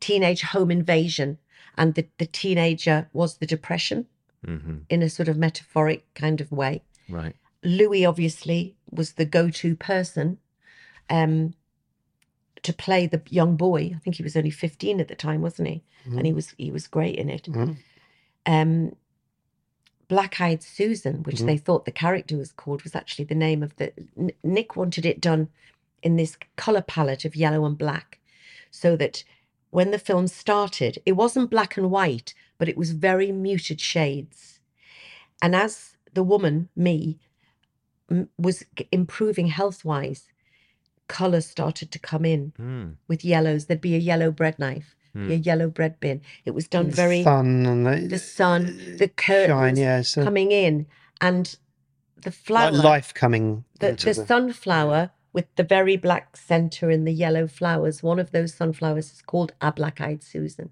[0.00, 1.38] teenage home invasion,
[1.76, 4.06] and the, the teenager was the depression
[4.46, 4.76] Mm-hmm.
[4.90, 6.82] in a sort of metaphoric kind of way.
[7.08, 7.34] Right.
[7.62, 10.36] Louis obviously was the go-to person
[11.08, 11.54] um,
[12.62, 13.92] to play the young boy.
[13.96, 15.82] I think he was only 15 at the time, wasn't he?
[16.04, 17.44] And he was he was great in it.
[17.44, 17.76] Mhm.
[18.44, 18.96] Um,
[20.08, 21.46] Black Eyed Susan, which Mhm.
[21.46, 23.92] they thought the character was called, was actually the name of the.
[24.16, 25.48] N- Nick wanted it done
[26.02, 28.18] in this color palette of yellow and black,
[28.70, 29.24] so that
[29.70, 34.60] when the film started, it wasn't black and white, but it was very muted shades.
[35.42, 37.18] And as the woman, me,
[38.10, 40.28] m- was improving health wise,
[41.08, 42.96] color started to come in Mm.
[43.08, 43.66] with yellows.
[43.66, 45.28] There'd be a yellow bread knife, Hmm.
[45.28, 46.20] be a yellow bread bin.
[46.44, 50.24] It was done The very sun and the, the sun, the uh, shine, yeah, so
[50.24, 50.86] coming in,
[51.20, 51.56] and
[52.16, 53.64] the flower, like life coming.
[53.78, 58.02] the, into the sunflower with the very black center and the yellow flowers.
[58.02, 60.70] One of those sunflowers is called a black-eyed Susan,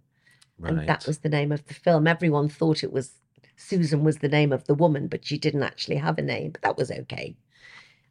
[0.59, 0.73] Right.
[0.73, 2.06] and that was the name of the film.
[2.06, 3.12] Everyone thought it was
[3.56, 6.51] Susan was the name of the woman, but she didn't actually have a name.
[6.51, 7.36] But that was okay.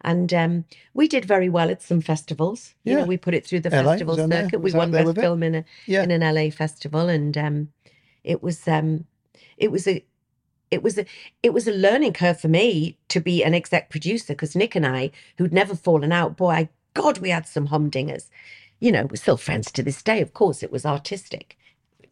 [0.04, 2.74] And um, we did very well at some festivals.
[2.84, 3.02] You Yeah.
[3.02, 4.44] know, we put it through the LA, festival was that there?
[4.44, 4.60] circuit.
[4.60, 6.04] We won best film in a Yeah.
[6.04, 7.70] in an LA festival, and um,
[8.24, 9.06] it was um,
[9.58, 10.04] it was a
[10.72, 11.06] it was a
[11.44, 14.86] it was a learning curve for me to be an exec producer because Nick and
[14.88, 18.30] I, who'd never fallen out, boy, God, we had some humdingers.
[18.80, 20.22] You know, we're still friends to this day.
[20.22, 21.58] Of course, it was artistic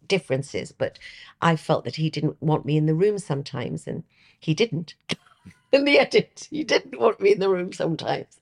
[0.07, 0.99] differences, but
[1.41, 4.03] I felt that he didn't want me in the room sometimes, and
[4.39, 4.93] he didn't.
[5.71, 8.39] in the edit, he didn't want me in the room sometimes.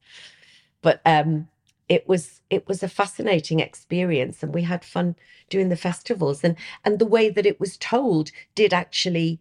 [0.81, 1.47] But um,
[1.89, 5.15] it was it was a fascinating experience, and we had fun
[5.49, 6.55] doing the festivals, and
[6.85, 9.39] and the way that it was told did actually,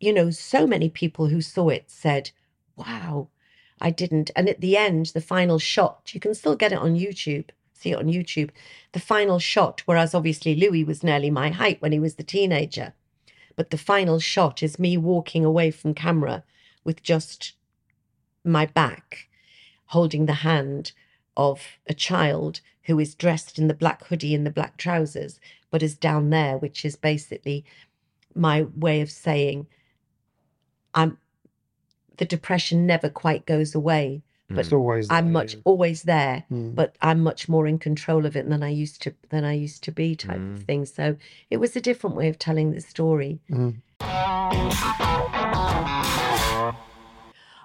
[0.00, 2.30] you know, so many people who saw it said,
[2.76, 3.28] "Wow."
[3.80, 4.30] I didn't.
[4.34, 7.92] And at the end, the final shot, you can still get it on YouTube, see
[7.92, 8.50] it on YouTube.
[8.92, 12.94] The final shot, whereas obviously Louis was nearly my height when he was the teenager,
[13.56, 16.42] but the final shot is me walking away from camera
[16.88, 17.52] with just
[18.44, 19.28] my back,
[19.88, 20.92] holding the hand
[21.36, 25.38] of a child who is dressed in the black hoodie and the black trousers,
[25.70, 27.62] but is down there, which is basically
[28.34, 29.66] my way of saying
[30.94, 31.18] I'm
[32.16, 35.60] the depression never quite goes away, but It's always I'm there, much yeah.
[35.64, 36.74] always there, Mm.
[36.74, 39.84] but I'm much more in control of it than I used to than I used
[39.84, 40.54] to be type Mm.
[40.56, 40.86] of thing.
[40.86, 41.16] So
[41.50, 43.40] it was a different way of telling the story.
[43.50, 43.74] Mm.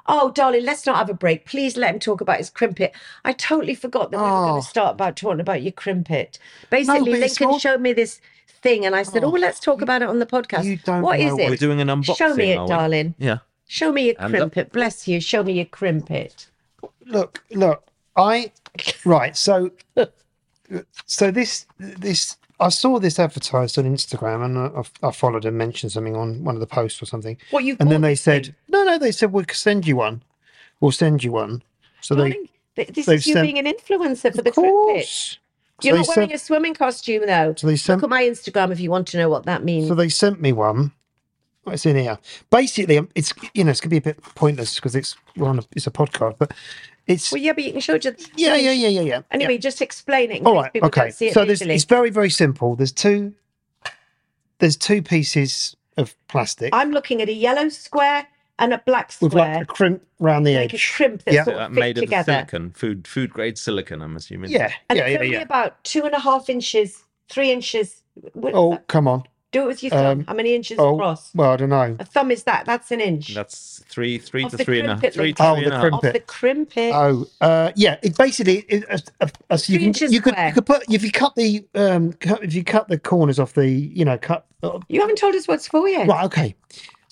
[0.05, 1.45] Oh, darling, let's not have a break.
[1.45, 2.93] Please let him talk about his crimpet.
[3.23, 4.47] I totally forgot that we were Oh.
[4.49, 6.39] going to start about talking about your crimpet.
[6.69, 8.19] Basically, but it's Lincoln all- showed me this
[8.61, 11.01] thing, and I said, "Oh, well, let's talk about it on the podcast." you don't
[11.03, 11.49] What is know it?
[11.49, 12.17] We're doing an unboxing.
[12.17, 12.69] Show me it, are we?
[12.69, 13.15] darling.
[13.17, 13.38] Yeah.
[13.67, 14.39] Show me your Hands up.
[14.51, 14.71] crimpet.
[14.73, 15.19] Bless you.
[15.21, 16.47] Show me your crimpet.
[17.05, 17.84] look, look,
[18.17, 18.51] I
[19.05, 19.35] right.
[19.38, 19.71] So,
[21.05, 25.91] so this this I saw this advertised on Instagram, and I, I followed and mentioned
[25.91, 27.38] something on one of the posts or something.
[27.52, 27.76] What you?
[27.80, 28.56] And then they said, thing?
[28.69, 30.23] no, no, they said we'll send you one.
[30.80, 31.61] We'll send you one.
[32.02, 35.40] So they, this is you sent- being an influencer for the course.
[35.81, 37.53] So You're not wearing sent- a swimming costume though.
[37.57, 38.02] So they sent.
[38.02, 39.90] Look at my Instagram if you want to know what that means.
[39.90, 40.94] So they sent me one.
[41.68, 42.18] It's in here.
[42.49, 45.60] Basically, um, it's you know it's gonna be a bit pointless because it's we're on
[45.60, 46.52] a, it's a podcast, but
[47.07, 49.21] it's well, yeah, but you can show just yeah, yeah, yeah, yeah, yeah.
[49.31, 50.38] Anyway, just explain it.
[50.41, 50.73] in All case right.
[50.73, 51.01] people Okay.
[51.01, 52.75] Don't see it So there's, it's very, very simple.
[52.75, 53.34] There's two.
[54.59, 58.25] There's two pieces of plastic I'm looking at a yellow square
[58.59, 60.71] and a black square with like a crimp round the edge.
[60.73, 61.43] like a crimp that's Yeah.
[61.43, 62.34] sort Uh, of fit made of together.
[62.34, 64.01] silicon, food food grade silicon.
[64.01, 64.51] I'm assuming.
[64.51, 65.41] Yeah, And yeah, it's yeah, only yeah.
[65.41, 68.01] about two and a half inches, three inches.
[68.34, 69.23] What is Oh, come on.
[69.53, 70.19] Do it with your thumb.
[70.19, 71.34] um, How many inches Oh, across?
[71.34, 71.95] well, I don't know.
[71.99, 72.65] A thumb is that.
[72.65, 73.34] That's an inch.
[73.34, 74.99] That's three three Of to the three and a half.
[75.01, 75.93] crimpet Three to Oh, three the and a half.
[75.93, 76.13] of crimpet.
[76.13, 76.91] the crimpet.
[76.93, 77.97] Oh, uh, yeah.
[78.03, 80.84] It basically, it, uh, uh, uh, so you Three can you could you could put
[80.91, 84.17] if you cut the um cut, if you cut the corners off the you know
[84.17, 86.07] cut uh, you haven't told us what's for yet.
[86.07, 86.55] right okay.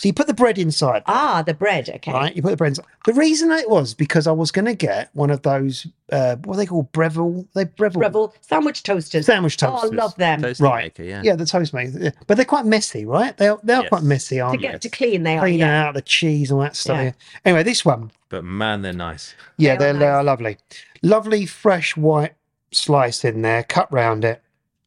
[0.02, 1.04] So you put the bread inside.
[1.06, 1.88] Ah, the bread.
[1.88, 2.12] Okay.
[2.12, 2.86] Right, you put the bread inside.
[3.06, 6.56] The reason it was because I was going to get one of those uh, what
[6.56, 7.46] are they called Breville?
[7.54, 9.28] They Breville Breville sandwich toasters.
[9.28, 9.78] sandwich toasters.
[9.78, 10.00] Oh, toasters.
[10.00, 10.42] I love them.
[10.42, 10.84] Toasty Right.
[10.86, 11.22] maker, yeah.
[11.24, 12.02] Yeah, the Toastmakers.
[12.04, 12.10] Yeah.
[12.26, 13.38] But they're quite messy, right?
[13.38, 13.90] They are, they are Yes.
[13.90, 14.68] quite messy, To aren't they?
[14.70, 15.42] get to clean, they are.
[15.42, 15.84] Clean Yeah.
[15.86, 16.98] out the cheese and all that stuff.
[16.98, 17.04] Yeah.
[17.04, 17.12] yeah.
[17.46, 19.36] Anyway, this one, But man, they're nice.
[19.58, 20.58] yeah, They are they're, they are lovely.
[21.04, 22.34] Lovely, fresh white
[22.72, 24.42] slice in there, cut round it.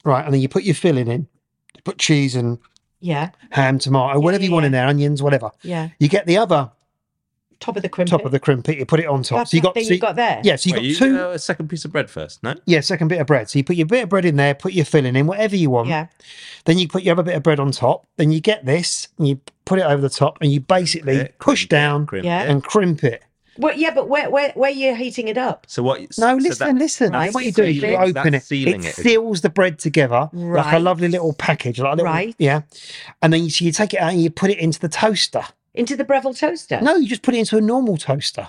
[0.05, 1.29] Right, and then you put your filling in.
[1.77, 2.59] You put cheese and
[3.05, 3.31] Yeah.
[3.51, 4.67] ham, tomato, Yeah, whatever yeah, you want yeah.
[4.67, 5.51] in there, onions, whatever.
[5.63, 5.91] Yeah.
[5.99, 6.71] You get the other
[7.61, 8.11] Top of the crimpet.
[8.11, 9.39] top of the crimpet, you put it on top.
[9.39, 10.41] That's so you that got, thing so you've got there.
[10.45, 11.19] Yeah, so you Wait, got you two.
[11.21, 12.55] uh, a second piece of bread first, no?
[12.67, 13.49] Yeah, second bit of bread.
[13.49, 15.71] So you put your bit of bread in there, put your filling in, whatever you
[15.71, 15.89] want.
[15.89, 16.09] Yeah.
[16.67, 18.07] Then you put your other bit of bread on top.
[18.17, 21.39] Then you get this and you put it over the top and you basically Crimpet,
[21.39, 22.25] push crimpet, down crimpet.
[22.27, 22.43] Yeah.
[22.43, 23.23] and crimp it.
[23.59, 25.67] Well, yeah, but where where where you're heating it up?
[25.69, 26.01] So what?
[26.01, 27.13] No, so listen, that- listen.
[27.13, 28.51] Right, What you do is you open it.
[28.51, 28.95] It it.
[28.95, 32.35] seals the bread together like a lovely little package, like a little, Right.
[32.39, 32.63] yeah.
[33.23, 35.45] And then you, so you take it out and you put it into the toaster.
[35.75, 36.81] Into the Breville toaster.
[36.81, 38.49] No, you just put it into a normal toaster.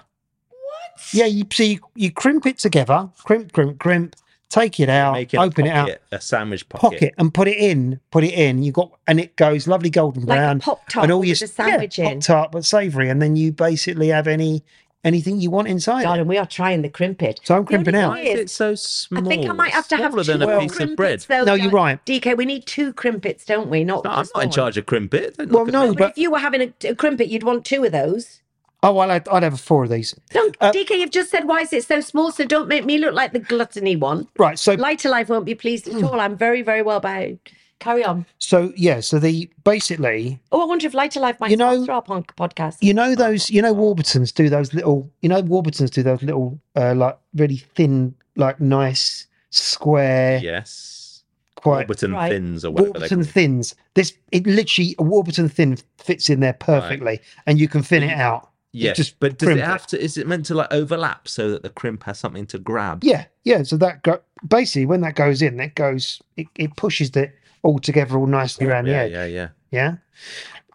[0.50, 1.14] What?
[1.14, 4.16] Yeah, you so you, you crimp it together, crimp, crimp, crimp.
[4.48, 6.82] Take it out, Make it open a it out, a sandwich pocket.
[7.00, 8.00] pocket, and put it in.
[8.12, 8.62] Put it in.
[8.62, 10.60] You got and it goes lovely golden Like a brown.
[10.60, 12.20] Pop-Tart and all with your sandwich yeah, in.
[12.20, 14.64] tart but savoury, and then you basically have any
[15.06, 16.02] anything you want inside.
[16.02, 16.04] it.
[16.04, 17.40] Darling, we are trying the crimpet.
[17.44, 18.10] So I'm crimping out.
[18.10, 19.26] Why is is, it so small?
[19.26, 21.40] I think I might have to have Smaller than two a piece of crimpets, bread.
[21.46, 21.86] though, No, you're darling.
[21.86, 22.06] right.
[22.06, 23.84] DK, we need two crimpets, don't we?
[23.86, 24.54] Not No, I'm just not in one.
[24.56, 25.38] charge of crimpet.
[25.38, 25.96] Don't Well, look at no, me.
[25.96, 28.42] But, but if you were having a, a crimpet, you'd want two of those.
[28.84, 30.14] oh, well, I'd, I'd have four of these.
[30.32, 32.32] Don't, Uh, DK, you've just said, why is it so small?
[32.32, 34.28] So don't make me look like the gluttony one.
[34.38, 34.60] Right.
[34.60, 36.20] So LighterLife won't be pleased at all.
[36.20, 37.52] I'm very, very well behaved.
[37.80, 38.26] Carry on.
[38.40, 39.00] so yeah.
[39.02, 42.78] So the basically, Oh, I wonder if LighterLife might You know- sponsor our pon- podcast.
[42.82, 46.60] you know those, you know Warburtons do those little, you know Warburtons do those little,
[46.76, 51.24] uh, like really thin, like nice square, Yes.
[51.56, 52.32] quite Warburton Right.
[52.32, 53.76] thins or whatever they Warburton call thins.
[53.94, 58.14] This it literally a Warburton thin fits in there perfectly, and you can thin it
[58.18, 58.50] out.
[58.72, 60.02] You Yes, just but does it have to?
[60.04, 63.04] Is it meant to like overlap so that the crimp has something to grab?
[63.06, 63.64] Yeah, yeah.
[63.64, 67.34] So that go, basically when that goes in, that goes it, it pushes it
[67.66, 69.12] all together all nicely around the yeah, edge.
[69.12, 69.50] yeah, yeah.
[69.72, 69.96] yeah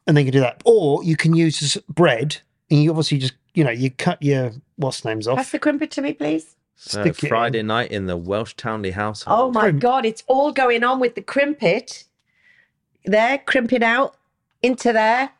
[0.06, 2.38] and then you can do that or you can use this bread
[2.70, 5.36] and you obviously just you know you cut your what's names off.
[5.36, 6.56] Pass the crimpet to me, please.
[6.76, 7.28] So Stick it in.
[7.28, 9.38] Friday night in the Welch Townley household.
[9.38, 9.80] Oh my Crimp.
[9.80, 12.04] God, it's all going on with the crimpet.
[13.04, 14.16] There, crimping out
[14.62, 15.30] into there.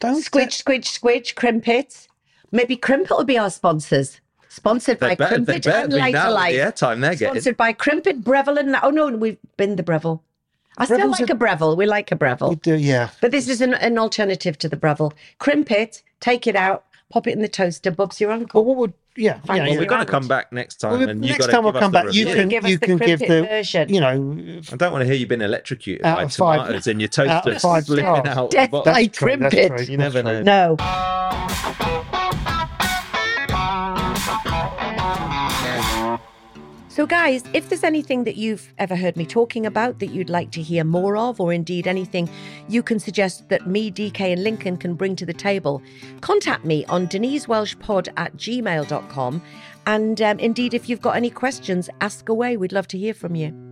[0.00, 2.08] don't Squidge, squidge, squidge, crimpet.
[2.50, 4.20] Maybe crimpet will be our sponsors.
[4.48, 6.32] Sponsored They by better, they Crimpet better and be Lighter now.
[6.32, 6.52] Life.
[6.54, 7.34] The airtime they're getting.
[7.34, 10.22] Sponsored by Crimpet, Breville, and oh no, we've been the Breville.
[10.78, 11.76] I still Breville's like a- a Breville.
[11.76, 14.76] We like a Breville, you do, yeah but this is an, an alternative to the
[14.76, 15.12] Breville.
[15.38, 17.90] Crimpet, take it out, pop it in the toaster.
[17.90, 18.64] Bob's your well uncle.
[18.64, 19.78] what would yeah, Fine, yeah, well, Well, yeah.
[19.80, 22.04] we're going to come back next time, Well, and you next time we'll come back
[22.14, 22.34] you review.
[22.34, 23.92] can Give us you the can give the version.
[23.92, 24.08] you know
[24.72, 27.08] I don't want to hear you being electrocuted Out by of five- tomatoes in your
[27.08, 28.26] out toaster of five slipping stars.
[28.38, 28.50] out.
[28.50, 29.08] Death the by bottom.
[29.10, 29.88] true, crimpet.
[29.90, 30.42] You never know.
[30.42, 31.98] No.
[36.92, 40.50] So, guys, if there's anything that you've ever heard me talking about that you'd like
[40.50, 42.28] to hear more of, or indeed anything
[42.68, 45.80] you can suggest that me, DK, and Lincoln can bring to the table,
[46.20, 49.42] contact me on denisewelshpod at gmail.com.
[49.86, 52.58] And um, indeed, if you've got any questions, ask away.
[52.58, 53.71] We'd love to hear from you.